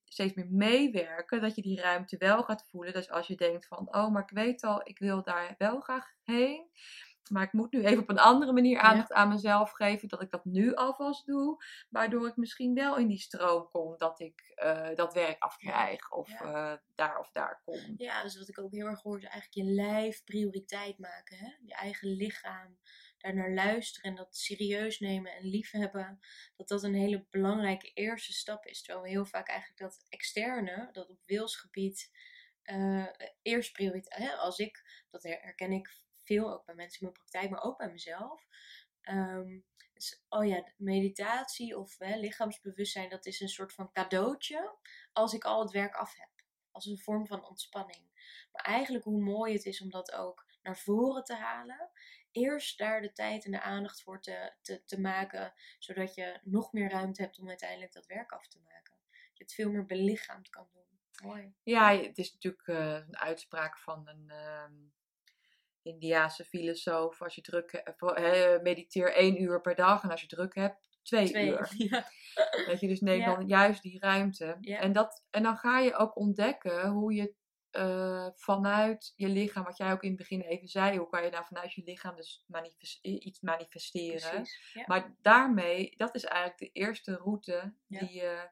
steeds 0.06 0.34
meer 0.34 0.50
meewerken, 0.50 1.42
dat 1.42 1.56
je 1.56 1.62
die 1.62 1.82
ruimte 1.82 2.18
wel 2.18 2.44
gaat 2.44 2.68
voelen. 2.70 2.94
Dus 2.94 3.10
als 3.10 3.28
je 3.28 3.36
denkt 3.36 3.68
van, 3.68 3.96
oh, 3.96 4.12
maar 4.12 4.22
ik 4.22 4.30
weet 4.30 4.64
al, 4.64 4.82
ik 4.84 5.00
wil 5.00 5.24
daar 5.24 5.56
wel 5.58 5.80
graag 5.80 6.14
heen. 6.24 6.70
Maar 7.32 7.44
ik 7.44 7.54
moet 7.54 7.72
nu 7.72 7.84
even 7.84 8.02
op 8.02 8.10
een 8.10 8.20
andere 8.20 8.54
manier 8.54 8.80
aandacht 8.80 9.12
aan 9.12 9.30
mezelf 9.30 9.72
geven, 9.72 10.08
dat 10.08 10.22
ik 10.22 10.32
dat 10.32 10.46
nu 10.46 10.76
alvast 10.76 11.26
doe. 11.26 11.64
Waardoor 11.90 12.28
ik 12.28 12.36
misschien 12.36 12.74
wel 12.74 12.98
in 12.98 13.08
die 13.08 13.20
stroom 13.20 13.70
kom 13.70 13.98
dat 13.98 14.20
ik 14.20 14.54
uh, 14.64 14.96
dat 14.96 15.14
werk 15.14 15.44
afkrijg 15.44 16.12
of 16.12 16.30
uh, 16.30 16.74
daar 16.96 17.20
of 17.20 17.32
daar 17.32 17.62
kom. 17.66 17.94
Ja, 17.98 18.24
dus 18.24 18.38
wat 18.38 18.50
ik 18.50 18.60
ook 18.60 18.72
heel 18.72 18.86
erg 18.86 19.02
hoor 19.02 19.18
is 19.18 19.24
eigenlijk 19.24 19.54
je 19.54 19.74
lijf 19.74 20.24
prioriteit 20.24 20.98
maken. 20.98 21.38
Hè? 21.38 21.52
Je 21.66 21.74
eigen 21.74 22.10
lichaam 22.10 22.78
daar 23.18 23.36
naar 23.36 23.52
luisteren 23.54 24.10
en 24.10 24.16
dat 24.16 24.36
serieus 24.36 25.00
nemen 25.00 25.32
en 25.32 25.46
liefhebben, 25.46 26.20
dat 26.56 26.68
dat 26.68 26.84
een 26.84 26.96
hele 26.96 27.26
belangrijke 27.30 27.92
eerste 27.94 28.34
stap 28.34 28.66
is. 28.66 28.82
Terwijl 28.82 29.06
we 29.06 29.12
heel 29.12 29.26
vaak 29.26 29.48
eigenlijk 29.48 29.80
dat 29.80 30.06
externe, 30.10 30.90
dat 30.92 31.10
op 31.10 31.20
wilsgebied, 31.26 32.12
uh, 32.66 33.08
eerst 33.42 33.74
prioriteit. 33.74 34.38
Als 34.38 34.60
ik, 34.60 35.06
dat 35.10 35.24
herken 35.24 35.72
ik 35.72 36.00
veel 36.24 36.54
ook 36.54 36.66
bij 36.66 36.76
mensen 36.76 37.00
in 37.00 37.06
mijn 37.06 37.20
praktijk, 37.20 37.50
maar 37.50 37.64
ook 37.64 37.78
bij 37.78 37.92
mezelf. 37.92 38.48
Um, 39.10 39.66
dus, 39.94 40.24
oh 40.30 40.46
ja, 40.46 40.72
meditatie 40.78 41.78
of 41.78 41.96
lichaamsbewustzijn, 42.00 43.10
dat 43.10 43.26
is 43.26 43.40
een 43.40 43.50
soort 43.50 43.74
van 43.74 43.92
cadeautje 43.92 44.78
als 45.14 45.34
ik 45.34 45.44
al 45.44 45.62
het 45.62 45.72
werk 45.72 45.96
af 45.96 46.16
heb. 46.18 46.30
Als 46.72 46.86
een 46.86 47.00
vorm 47.00 47.28
van 47.28 47.48
ontspanning. 47.48 48.10
Maar 48.52 48.66
eigenlijk 48.66 49.04
hoe 49.04 49.22
mooi 49.22 49.54
het 49.54 49.66
is 49.66 49.82
om 49.82 49.90
dat 49.90 50.12
ook 50.12 50.46
naar 50.62 50.78
voren 50.78 51.24
te 51.24 51.36
halen 51.36 51.92
eerst 52.32 52.78
daar 52.78 53.02
de 53.02 53.12
tijd 53.12 53.46
en 53.46 53.52
de 53.52 53.62
aandacht 53.62 54.02
voor 54.02 54.22
te, 54.22 54.54
te, 54.62 54.84
te 54.86 55.00
maken, 55.00 55.54
zodat 55.80 56.16
je 56.16 56.40
nog 56.44 56.72
meer 56.72 56.90
ruimte 56.90 57.22
hebt 57.22 57.40
om 57.40 57.48
uiteindelijk 57.48 57.94
dat 57.94 58.06
werk 58.06 58.32
af 58.32 58.48
te 58.48 58.60
maken. 58.60 58.94
Dat 59.10 59.38
je 59.38 59.44
het 59.44 59.54
veel 59.54 59.72
meer 59.72 59.86
belichaamd 59.86 60.50
kan 60.50 60.68
doen. 60.72 61.00
Mooi. 61.24 61.54
Ja, 61.64 61.98
het 61.98 62.18
is 62.18 62.34
natuurlijk 62.34 62.68
uh, 62.68 62.78
een 62.78 63.18
uitspraak 63.18 63.78
van 63.78 64.08
een 64.08 64.26
uh, 64.28 64.90
Indiaanse 65.82 66.46
filosoof. 66.46 67.22
Als 67.22 67.36
je 67.36 67.42
druk 67.42 67.82
hebt, 67.84 68.62
mediteer 68.62 69.14
één 69.14 69.42
uur 69.42 69.62
per 69.62 69.76
dag 69.76 70.04
en 70.04 70.12
als 70.12 70.22
je 70.22 70.28
druk 70.28 70.56
hebt, 70.56 70.90
twee, 71.04 71.30
twee 71.30 71.48
uur. 71.48 71.70
Ja. 71.90 72.06
Dat 72.66 72.80
je 72.80 72.88
dus 72.88 73.02
neemt 73.02 73.26
dan 73.26 73.48
juist 73.48 73.82
die 73.82 74.00
ruimte. 74.00 74.58
Ja. 74.60 74.80
En, 74.80 74.92
dat, 74.92 75.24
en 75.30 75.44
dan 75.44 75.58
ga 75.58 75.80
je 75.80 75.96
ook 75.96 76.18
ontdekken 76.18 76.88
hoe 76.88 77.14
je 77.14 77.34
uh, 77.72 78.28
vanuit 78.36 79.14
je 79.16 79.28
lichaam, 79.28 79.64
wat 79.64 79.78
jij 79.78 79.92
ook 79.92 80.04
in 80.04 80.10
het 80.10 80.18
begin 80.18 80.42
even 80.42 80.68
zei, 80.68 80.98
hoe 80.98 81.10
kan 81.10 81.24
je 81.24 81.30
nou 81.30 81.46
vanuit 81.46 81.74
je 81.74 81.84
lichaam 81.84 82.16
dus 82.16 82.46
iets 83.02 83.40
manifesteren? 83.40 84.46
Maar 84.86 85.16
daarmee, 85.22 85.94
dat 85.98 86.16
is 86.16 86.24
eigenlijk 86.24 86.60
de 86.60 86.80
eerste 86.80 87.16
route 87.16 87.74
die 87.88 88.14
je 88.14 88.50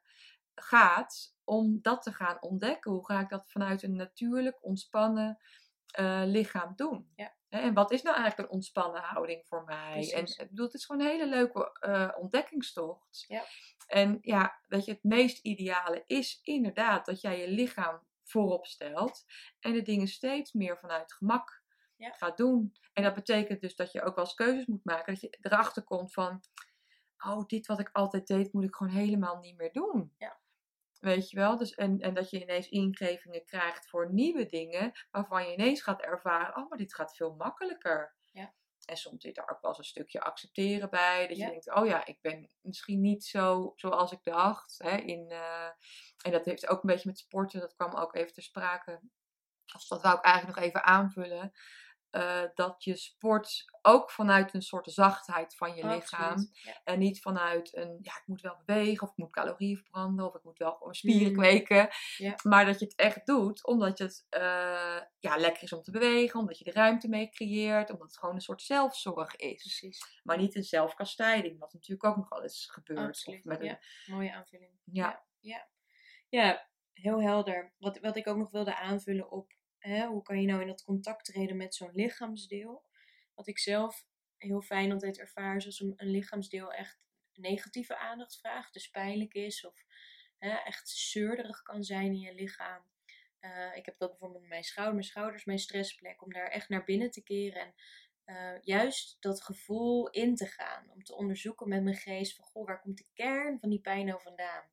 gaat 0.55 1.35
om 1.43 1.79
dat 1.81 2.01
te 2.01 2.13
gaan 2.13 2.41
ontdekken. 2.41 2.91
Hoe 2.91 3.05
ga 3.05 3.19
ik 3.19 3.29
dat 3.29 3.51
vanuit 3.51 3.83
een 3.83 3.95
natuurlijk 3.95 4.63
ontspannen 4.63 5.37
uh, 5.99 6.21
lichaam 6.25 6.73
doen? 6.75 7.11
Ja. 7.15 7.37
En 7.49 7.73
wat 7.73 7.91
is 7.91 8.01
nou 8.01 8.15
eigenlijk 8.15 8.49
een 8.49 8.55
ontspannen 8.55 9.01
houding 9.01 9.47
voor 9.47 9.63
mij? 9.63 10.13
En 10.13 10.23
ik 10.25 10.49
bedoel, 10.49 10.65
het 10.65 10.73
is 10.73 10.85
gewoon 10.85 11.01
een 11.01 11.11
hele 11.11 11.27
leuke 11.27 11.77
uh, 11.87 12.11
ontdekkingstocht. 12.17 13.25
Ja. 13.27 13.43
En 13.87 14.17
ja, 14.21 14.61
weet 14.67 14.85
je, 14.85 14.91
het 14.91 15.03
meest 15.03 15.39
ideale 15.43 16.03
is 16.05 16.39
inderdaad 16.43 17.05
dat 17.05 17.21
jij 17.21 17.39
je 17.39 17.49
lichaam 17.49 18.07
voorop 18.23 18.65
stelt. 18.65 19.25
En 19.59 19.73
de 19.73 19.81
dingen 19.81 20.07
steeds 20.07 20.53
meer 20.53 20.77
vanuit 20.77 21.13
gemak 21.13 21.63
gaat 21.97 22.37
doen. 22.37 22.73
En 22.93 23.03
dat 23.03 23.13
betekent 23.13 23.61
dus 23.61 23.75
dat 23.75 23.91
je 23.91 24.01
ook 24.01 24.15
wel 24.15 24.25
eens 24.25 24.33
keuzes 24.33 24.65
moet 24.65 24.85
maken. 24.85 25.13
Dat 25.13 25.21
je 25.21 25.37
erachter 25.41 25.83
komt 25.83 26.13
van, 26.13 26.41
oh, 27.25 27.45
dit 27.45 27.67
wat 27.67 27.79
ik 27.79 27.89
altijd 27.91 28.27
deed, 28.27 28.53
moet 28.53 28.63
ik 28.63 28.75
gewoon 28.75 28.93
helemaal 28.93 29.39
niet 29.39 29.57
meer 29.57 29.71
doen. 29.71 30.13
Ja. 30.17 30.39
Weet 30.99 31.29
je 31.29 31.37
wel? 31.37 31.57
Dus, 31.57 31.73
en, 31.73 31.99
en 31.99 32.13
dat 32.13 32.29
je 32.29 32.41
ineens 32.41 32.69
ingevingen 32.69 33.45
krijgt 33.45 33.89
voor 33.89 34.13
nieuwe 34.13 34.45
dingen, 34.45 34.91
waarvan 35.11 35.45
je 35.45 35.53
ineens 35.53 35.81
gaat 35.81 36.01
ervaren, 36.01 36.57
oh, 36.57 36.69
maar 36.69 36.77
dit 36.77 36.95
gaat 36.95 37.15
veel 37.15 37.35
makkelijker. 37.35 38.15
Ja. 38.31 38.53
En 38.85 38.97
soms 38.97 39.21
zit 39.23 39.35
daar 39.35 39.49
ook 39.49 39.61
wel 39.61 39.69
eens 39.69 39.79
een 39.79 39.83
stukje 39.85 40.21
accepteren 40.21 40.89
bij. 40.89 41.27
Dat 41.27 41.37
Ja. 41.37 41.45
je 41.45 41.51
denkt, 41.51 41.73
oh 41.75 41.85
ja, 41.85 42.05
ik 42.05 42.21
ben 42.21 42.49
misschien 42.61 43.01
niet 43.01 43.23
zo 43.25 43.73
zoals 43.75 44.11
ik 44.11 44.23
dacht. 44.23 44.75
Hè, 44.77 44.97
in, 44.97 45.29
eh, 45.29 45.69
en 46.23 46.31
dat 46.31 46.45
heeft 46.45 46.67
ook 46.67 46.83
een 46.83 46.89
beetje 46.89 47.09
met 47.09 47.17
sporten, 47.17 47.59
dat 47.59 47.75
kwam 47.75 47.93
ook 47.93 48.15
even 48.15 48.33
ter 48.33 48.43
sprake. 48.43 49.01
Dus 49.73 49.87
dat 49.87 50.01
wou 50.01 50.17
ik 50.17 50.23
eigenlijk 50.23 50.55
nog 50.55 50.65
even 50.65 50.83
aanvullen. 50.83 51.51
Eh, 52.11 52.43
dat 52.53 52.83
je 52.83 52.95
sport 52.95 53.65
ook 53.81 54.11
vanuit 54.11 54.53
een 54.53 54.61
soort 54.61 54.91
zachtheid 54.91 55.55
van 55.55 55.75
je 55.75 55.87
lichaam. 55.87 56.49
Ja. 56.51 56.81
En 56.83 56.99
niet 56.99 57.21
vanuit 57.21 57.75
een, 57.75 57.99
ja, 58.01 58.11
ik 58.17 58.23
moet 58.25 58.41
wel 58.41 58.57
bewegen, 58.65 59.03
of 59.03 59.11
ik 59.11 59.17
moet 59.17 59.31
calorieën 59.31 59.77
verbranden, 59.77 60.25
of 60.25 60.35
ik 60.35 60.43
moet 60.43 60.57
wel 60.57 60.71
gewoon 60.75 60.93
spieren 60.93 61.31
Mm. 61.31 61.37
kweken. 61.37 61.89
Ja. 62.17 62.35
Maar 62.43 62.65
dat 62.65 62.79
je 62.79 62.85
het 62.85 62.95
echt 62.95 63.25
doet 63.25 63.65
omdat 63.65 63.97
je 63.97 64.03
het 64.03 64.25
eh, 64.29 65.01
ja, 65.19 65.37
lekker 65.37 65.63
is 65.63 65.73
om 65.73 65.81
te 65.81 65.91
bewegen, 65.91 66.39
omdat 66.39 66.57
je 66.57 66.63
de 66.63 66.71
ruimte 66.71 67.07
mee 67.07 67.29
creëert, 67.29 67.89
omdat 67.89 68.07
het 68.07 68.17
gewoon 68.19 68.35
een 68.35 68.41
soort 68.41 68.61
zelfzorg 68.61 69.35
is. 69.35 69.61
Precies. 69.61 70.19
Maar 70.23 70.37
niet 70.37 70.55
een 70.55 70.63
zelfkastijding, 70.63 71.59
wat 71.59 71.73
natuurlijk 71.73 72.03
ook 72.03 72.15
nog 72.15 72.29
wel 72.29 72.41
eens 72.43 72.69
gebeurt. 72.71 73.07
Absoluut. 73.07 73.45
Met 73.45 73.61
een, 73.61 73.77
mooie 74.05 74.33
aanvulling. 74.33 74.71
ja. 74.83 75.27
Ja, 75.39 75.67
ja 76.29 76.67
heel 76.93 77.21
helder. 77.21 77.73
Wat, 77.77 77.99
wat 77.99 78.15
ik 78.15 78.27
ook 78.27 78.37
nog 78.37 78.51
wilde 78.51 78.75
aanvullen 78.75 79.31
op 79.31 79.53
hè, 79.79 80.05
hoe 80.05 80.21
kan 80.21 80.41
je 80.41 80.47
nou 80.47 80.61
in 80.61 80.67
dat 80.67 80.83
contact 80.83 81.25
treden 81.25 81.57
met 81.57 81.75
zo'n 81.75 81.91
lichaamsdeel. 81.93 82.85
Wat 83.33 83.47
ik 83.47 83.59
zelf 83.59 84.05
heel 84.37 84.61
fijn 84.61 84.91
altijd 84.91 85.19
ervaar 85.19 85.55
is 85.55 85.65
als 85.65 85.79
een, 85.79 85.95
lichaamsdeel 85.97 86.73
echt 86.73 86.99
negatieve 87.33 87.97
aandacht 87.97 88.39
vraagt. 88.39 88.73
Dus 88.73 88.89
pijnlijk 88.89 89.33
is 89.33 89.65
of 89.65 89.85
hè, 90.37 90.49
echt 90.49 90.89
zeurderig 90.89 91.61
kan 91.61 91.83
zijn 91.83 92.05
in 92.05 92.19
je 92.19 92.33
lichaam. 92.33 92.83
Eh, 93.39 93.75
ik 93.75 93.85
heb 93.85 93.97
dat 93.97 94.09
bijvoorbeeld 94.09 94.41
met 94.41 94.49
mijn 94.49 94.63
schouder. 94.63 94.93
Mijn 94.95 95.05
schouder 95.05 95.35
is 95.35 95.45
mijn 95.45 95.59
stressplek. 95.59 96.21
Om 96.21 96.33
daar 96.33 96.47
echt 96.47 96.69
naar 96.69 96.83
binnen 96.83 97.11
te 97.11 97.23
keren. 97.23 97.61
En 97.61 97.73
eh, 98.29 98.61
juist 98.61 99.17
dat 99.19 99.41
gevoel 99.41 100.09
in 100.09 100.35
te 100.35 100.45
gaan. 100.45 100.89
Om 100.89 101.03
te 101.03 101.15
onderzoeken 101.15 101.69
met 101.69 101.83
mijn 101.83 101.95
geest 101.95 102.35
van, 102.35 102.45
goh, 102.45 102.65
waar 102.65 102.81
komt 102.81 102.97
de 102.97 103.05
kern 103.13 103.59
van 103.59 103.69
die 103.69 103.81
pijn 103.81 104.05
nou 104.05 104.21
vandaan? 104.21 104.63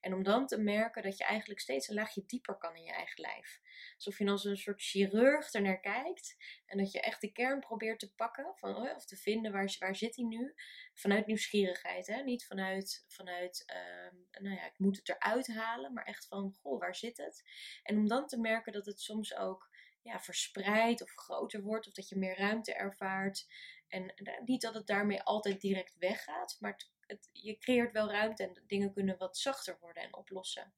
En 0.00 0.14
om 0.14 0.22
dan 0.22 0.46
te 0.46 0.58
merken 0.58 1.02
dat 1.02 1.18
je 1.18 1.24
eigenlijk 1.24 1.60
steeds 1.60 1.88
een 1.88 1.94
laagje 1.94 2.22
dieper 2.26 2.56
kan 2.56 2.76
in 2.76 2.82
je 2.82 2.92
eigen 2.92 3.20
lijf. 3.20 3.60
Alsof 3.94 4.18
je 4.18 4.30
als 4.30 4.44
een 4.44 4.56
soort 4.56 4.82
chirurg 4.82 5.52
er 5.52 5.62
naar 5.62 5.80
kijkt. 5.80 6.36
En 6.66 6.78
dat 6.78 6.92
je 6.92 7.00
echt 7.00 7.20
de 7.20 7.32
kern 7.32 7.60
probeert 7.60 7.98
te 7.98 8.14
pakken. 8.14 8.52
Van, 8.54 8.76
oh 8.76 8.94
of 8.96 9.06
te 9.06 9.16
vinden, 9.16 9.52
waar, 9.52 9.76
waar 9.78 9.96
zit 9.96 10.16
hij 10.16 10.24
nu? 10.24 10.54
Vanuit 10.94 11.26
nieuwsgierigheid, 11.26 12.06
hè? 12.06 12.22
Niet 12.22 12.46
vanuit, 12.46 13.04
vanuit 13.08 13.62
ehm, 13.66 14.44
nou 14.44 14.54
ja, 14.54 14.66
ik 14.66 14.78
moet 14.78 14.96
het 14.96 15.08
eruit 15.08 15.46
halen. 15.46 15.92
Maar 15.92 16.04
echt 16.04 16.26
van, 16.26 16.54
goh, 16.60 16.80
waar 16.80 16.94
zit 16.94 17.16
het? 17.16 17.44
En 17.82 17.96
om 17.96 18.08
dan 18.08 18.26
te 18.26 18.40
merken 18.40 18.72
dat 18.72 18.86
het 18.86 19.00
soms 19.00 19.36
ook 19.36 19.68
ja, 20.08 20.20
verspreidt 20.20 21.02
of 21.02 21.10
groter 21.14 21.62
wordt. 21.62 21.86
Of 21.86 21.92
dat 21.92 22.08
je 22.08 22.16
meer 22.16 22.38
ruimte 22.38 22.74
ervaart. 22.74 23.46
En 23.88 24.12
da- 24.16 24.40
niet 24.44 24.60
dat 24.62 24.74
het 24.74 24.86
daarmee 24.86 25.22
altijd 25.22 25.60
direct 25.60 25.96
weggaat. 25.98 26.56
Maar 26.60 26.72
het, 26.72 26.90
het- 27.06 27.28
je 27.32 27.58
creëert 27.58 27.92
wel 27.92 28.10
ruimte 28.10 28.42
en 28.42 28.62
dingen 28.66 28.92
kunnen 28.92 29.18
wat 29.18 29.38
zachter 29.38 29.78
worden 29.80 30.02
en 30.02 30.14
oplossen. 30.16 30.74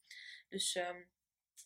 Dus 0.48 0.74
ehm, 0.74 1.02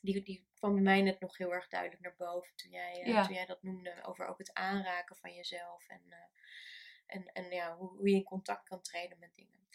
die, 0.01 0.23
die 0.23 0.47
kwam 0.55 0.73
bij 0.75 0.83
mij 0.83 1.03
net 1.03 1.21
nog 1.21 1.37
heel 1.37 1.53
erg 1.53 1.69
duidelijk 1.69 2.03
naar 2.03 2.15
boven 2.17 2.57
toen 2.57 2.71
jij, 2.71 3.01
eh, 3.01 3.07
Ja. 3.07 3.25
toen 3.25 3.35
jij 3.35 3.47
dat 3.47 3.63
noemde. 3.63 4.03
Over 4.05 4.27
ook 4.27 4.39
het 4.39 4.53
aanraken 4.55 5.17
van 5.17 5.35
jezelf. 5.35 5.89
En, 5.89 6.03
eh, 6.09 6.19
en, 7.07 7.33
en 7.33 7.51
ja, 7.51 7.77
hoe, 7.77 7.89
hoe 7.89 8.09
je 8.09 8.15
in 8.17 8.23
contact 8.25 8.69
kan 8.69 8.83
treden 8.83 9.19
met 9.19 9.35
dingen. 9.35 9.69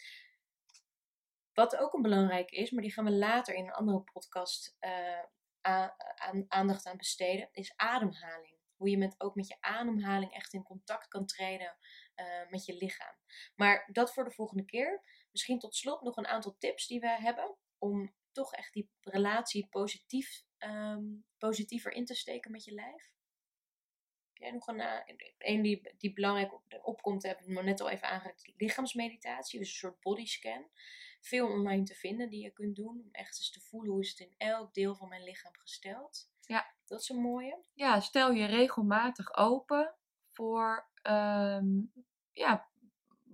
Wat 1.54 1.76
ook 1.76 1.92
een 1.92 2.02
belangrijke 2.02 2.56
is, 2.56 2.70
maar 2.70 2.82
die 2.82 2.92
gaan 2.92 3.04
we 3.04 3.10
later 3.10 3.54
in 3.54 3.64
een 3.66 3.72
andere 3.72 4.00
podcast 4.00 4.76
eh, 4.78 5.22
aandacht 6.48 6.86
aan 6.86 6.96
besteden, 6.96 7.48
is 7.52 7.72
ademhaling. 7.76 8.58
Hoe 8.76 8.90
je 8.90 8.98
met, 8.98 9.14
ook 9.18 9.34
met 9.34 9.48
je 9.48 9.56
ademhaling 9.60 10.32
echt 10.32 10.52
in 10.52 10.62
contact 10.62 11.08
kan 11.08 11.26
treden 11.26 11.76
eh, 12.14 12.48
met 12.48 12.64
je 12.64 12.74
lichaam. 12.74 13.14
Maar 13.54 13.88
dat 13.92 14.12
voor 14.12 14.24
de 14.24 14.30
volgende 14.30 14.64
keer. 14.64 15.02
Misschien 15.30 15.58
tot 15.58 15.74
slot 15.74 16.02
nog 16.02 16.16
een 16.16 16.26
aantal 16.26 16.56
tips 16.58 16.86
die 16.86 17.00
we 17.00 17.08
hebben 17.08 17.56
om 17.78 18.14
toch 18.32 18.52
echt 18.52 18.72
die 18.72 18.90
relatie 19.00 19.68
positief, 19.68 20.42
ehm, 20.58 21.04
positiever 21.38 21.92
in 21.92 22.04
te 22.04 22.14
steken 22.14 22.50
met 22.50 22.64
je 22.64 22.72
lijf. 22.72 23.12
Jij 24.40 24.50
nog 24.50 24.66
een, 24.66 24.80
eh, 24.80 25.16
een 25.38 25.62
die, 25.62 25.94
die 25.98 26.12
belangrijk 26.12 26.54
op- 26.54 26.80
opkomt, 26.82 27.22
heb 27.22 27.40
ik 27.40 27.62
net 27.62 27.80
al 27.80 27.88
even 27.90 28.08
aangeraakt, 28.08 28.52
lichaamsmeditatie, 28.56 29.58
dus 29.58 29.68
een 29.68 29.74
soort 29.74 30.00
bodyscan. 30.00 30.66
Veel 31.20 31.48
online 31.48 31.84
te 31.84 31.94
vinden 31.94 32.30
die 32.30 32.42
je 32.42 32.50
kunt 32.50 32.76
doen 32.76 33.00
om 33.04 33.08
echt 33.12 33.38
eens 33.38 33.50
te 33.50 33.60
voelen 33.60 33.90
hoe 33.92 34.00
is 34.00 34.10
het 34.10 34.18
in 34.18 34.34
elk 34.36 34.74
deel 34.74 34.94
van 34.94 35.08
mijn 35.08 35.22
lichaam 35.24 35.52
gesteld. 35.56 36.30
Ja. 36.40 36.74
Dat 36.86 37.00
is 37.00 37.08
een 37.08 37.20
mooie. 37.20 37.58
ja, 37.74 38.00
stel 38.00 38.32
je 38.32 38.44
regelmatig 38.44 39.36
open 39.36 39.94
voor 40.30 40.88
ehm, 41.02 41.80
ja, 42.32 42.70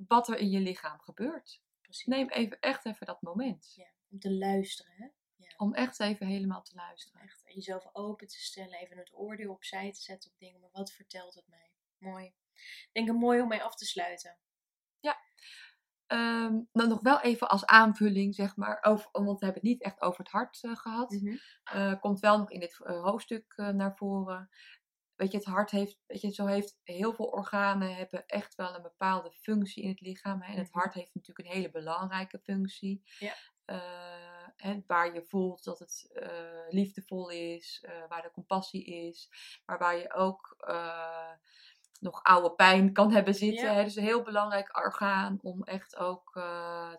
wat 0.08 0.28
er 0.28 0.38
in 0.38 0.50
je 0.50 0.60
lichaam 0.60 1.00
gebeurt. 1.00 1.62
Precies. 1.80 2.06
Neem 2.06 2.28
even, 2.28 2.60
echt 2.60 2.84
even 2.86 3.06
dat 3.06 3.22
moment. 3.22 3.72
Ja, 3.76 3.90
om 4.10 4.18
te 4.18 4.32
luisteren. 4.32 4.92
Hè? 4.96 5.06
Ja. 5.36 5.54
Om 5.56 5.74
echt 5.74 6.00
even 6.00 6.26
helemaal 6.26 6.62
te 6.62 6.74
luisteren. 6.74 7.20
Echt 7.22 7.45
jezelf 7.56 7.88
open 7.92 8.26
te 8.26 8.40
stellen, 8.40 8.78
even 8.78 8.96
het 8.98 9.10
oordeel 9.14 9.52
opzij 9.52 9.92
te 9.92 10.00
zetten 10.02 10.30
op 10.30 10.38
dingen. 10.38 10.60
Maar 10.60 10.70
wat 10.72 10.92
vertelt 10.92 11.34
het 11.34 11.48
mij? 11.48 11.72
Mooi. 11.98 12.26
Ik 12.54 12.90
denk 12.92 13.08
een 13.08 13.14
mooi 13.16 13.40
om 13.40 13.48
mee 13.48 13.62
af 13.62 13.74
te 13.74 13.86
sluiten. 13.86 14.38
Ehm, 16.06 16.60
dan 16.72 16.88
nog 16.88 17.00
wel 17.00 17.20
even 17.20 17.48
als 17.48 17.66
aanvulling, 17.66 18.34
zeg 18.34 18.56
maar, 18.56 18.78
over, 18.82 19.08
want 19.12 19.38
we 19.38 19.44
hebben 19.44 19.62
het 19.62 19.70
niet 19.72 19.82
echt 19.82 20.00
over 20.00 20.18
het 20.18 20.28
hart 20.32 20.62
eh, 20.62 20.76
gehad. 20.76 21.10
Mhm. 21.10 21.36
Eh, 21.64 22.00
komt 22.00 22.20
wel 22.20 22.38
nog 22.38 22.50
in 22.50 22.60
dit 22.60 22.80
eh, 22.84 23.02
hoofdstuk 23.02 23.52
naar 23.56 23.96
voren. 23.96 24.48
Weet 25.14 25.30
je, 25.30 25.36
het 25.36 25.46
hart 25.46 25.70
heeft, 25.70 25.98
weet 26.06 26.20
je, 26.20 26.30
zo 26.32 26.46
heeft 26.46 26.80
heel 26.82 27.14
veel 27.14 27.24
organen 27.26 27.94
hebben 27.96 28.26
echt 28.26 28.54
wel 28.54 28.74
een 28.74 28.82
bepaalde 28.82 29.32
functie 29.32 29.82
in 29.82 29.88
het 29.88 30.00
lichaam. 30.00 30.42
Hè? 30.42 30.52
En 30.52 30.58
het 30.58 30.68
Mhm. 30.68 30.78
hart 30.78 30.94
heeft 30.94 31.14
natuurlijk 31.14 31.48
een 31.48 31.54
hele 31.54 31.70
belangrijke 31.70 32.38
functie. 32.38 33.02
Ja. 33.18 33.34
Hè, 34.56 34.82
waar 34.86 35.14
je 35.14 35.22
voelt 35.22 35.64
dat 35.64 35.78
het 35.78 36.10
eh, 36.12 36.68
liefdevol 36.68 37.30
is, 37.30 37.84
eh, 37.86 38.08
waar 38.08 38.22
de 38.22 38.30
compassie 38.30 38.84
is, 38.84 39.28
maar 39.66 39.78
waar 39.78 39.96
je 39.96 40.12
ook 40.12 40.54
eh, 40.58 41.32
nog 42.00 42.22
oude 42.22 42.54
pijn 42.54 42.92
kan 42.92 43.12
hebben 43.12 43.34
zitten. 43.34 43.66
Ja. 43.66 43.74
Hè? 43.74 43.84
Dus 43.84 43.96
een 43.96 44.02
heel 44.02 44.22
belangrijk 44.22 44.76
orgaan 44.76 45.38
om 45.42 45.62
echt 45.62 45.96
ook 45.96 46.32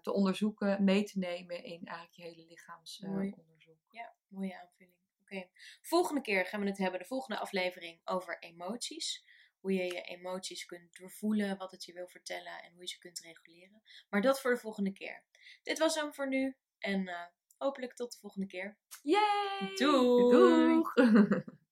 te 0.01 0.13
onderzoeken, 0.13 0.83
mee 0.83 1.03
te 1.03 1.19
nemen 1.19 1.63
in 1.63 1.85
eigenlijk 1.85 2.15
je 2.15 2.23
hele 2.23 2.45
lichaamsonderzoek. 2.47 3.45
Ja, 3.91 4.13
mooie 4.27 4.59
aanvulling. 4.59 4.95
Oké. 5.21 5.47
Volgende 5.81 6.21
keer 6.21 6.45
gaan 6.45 6.59
we 6.59 6.67
het 6.67 6.77
hebben, 6.77 6.99
de 6.99 7.05
volgende 7.05 7.39
aflevering, 7.39 8.01
over 8.05 8.39
emoties. 8.39 9.25
Hoe 9.59 9.73
je 9.73 9.83
je 9.83 10.01
emoties 10.01 10.65
kunt 10.65 10.97
doorvoelen, 10.97 11.57
wat 11.57 11.71
het 11.71 11.85
je 11.85 11.93
wil 11.93 12.07
vertellen 12.07 12.63
en 12.63 12.71
hoe 12.71 12.81
je 12.81 12.87
ze 12.87 12.97
kunt 12.97 13.19
reguleren. 13.19 13.81
Maar 14.09 14.21
dat 14.21 14.41
voor 14.41 14.53
de 14.53 14.59
volgende 14.59 14.93
keer. 14.93 15.23
Dit 15.63 15.79
was 15.79 15.95
hem 15.95 16.13
voor 16.13 16.27
nu 16.27 16.55
en 16.79 17.09
hopelijk 17.57 17.93
tot 17.93 18.11
de 18.11 18.17
volgende 18.19 18.47
keer. 18.47 18.77
Yay! 19.01 19.75
Doei! 19.75 20.31
Doeg! 20.31 20.93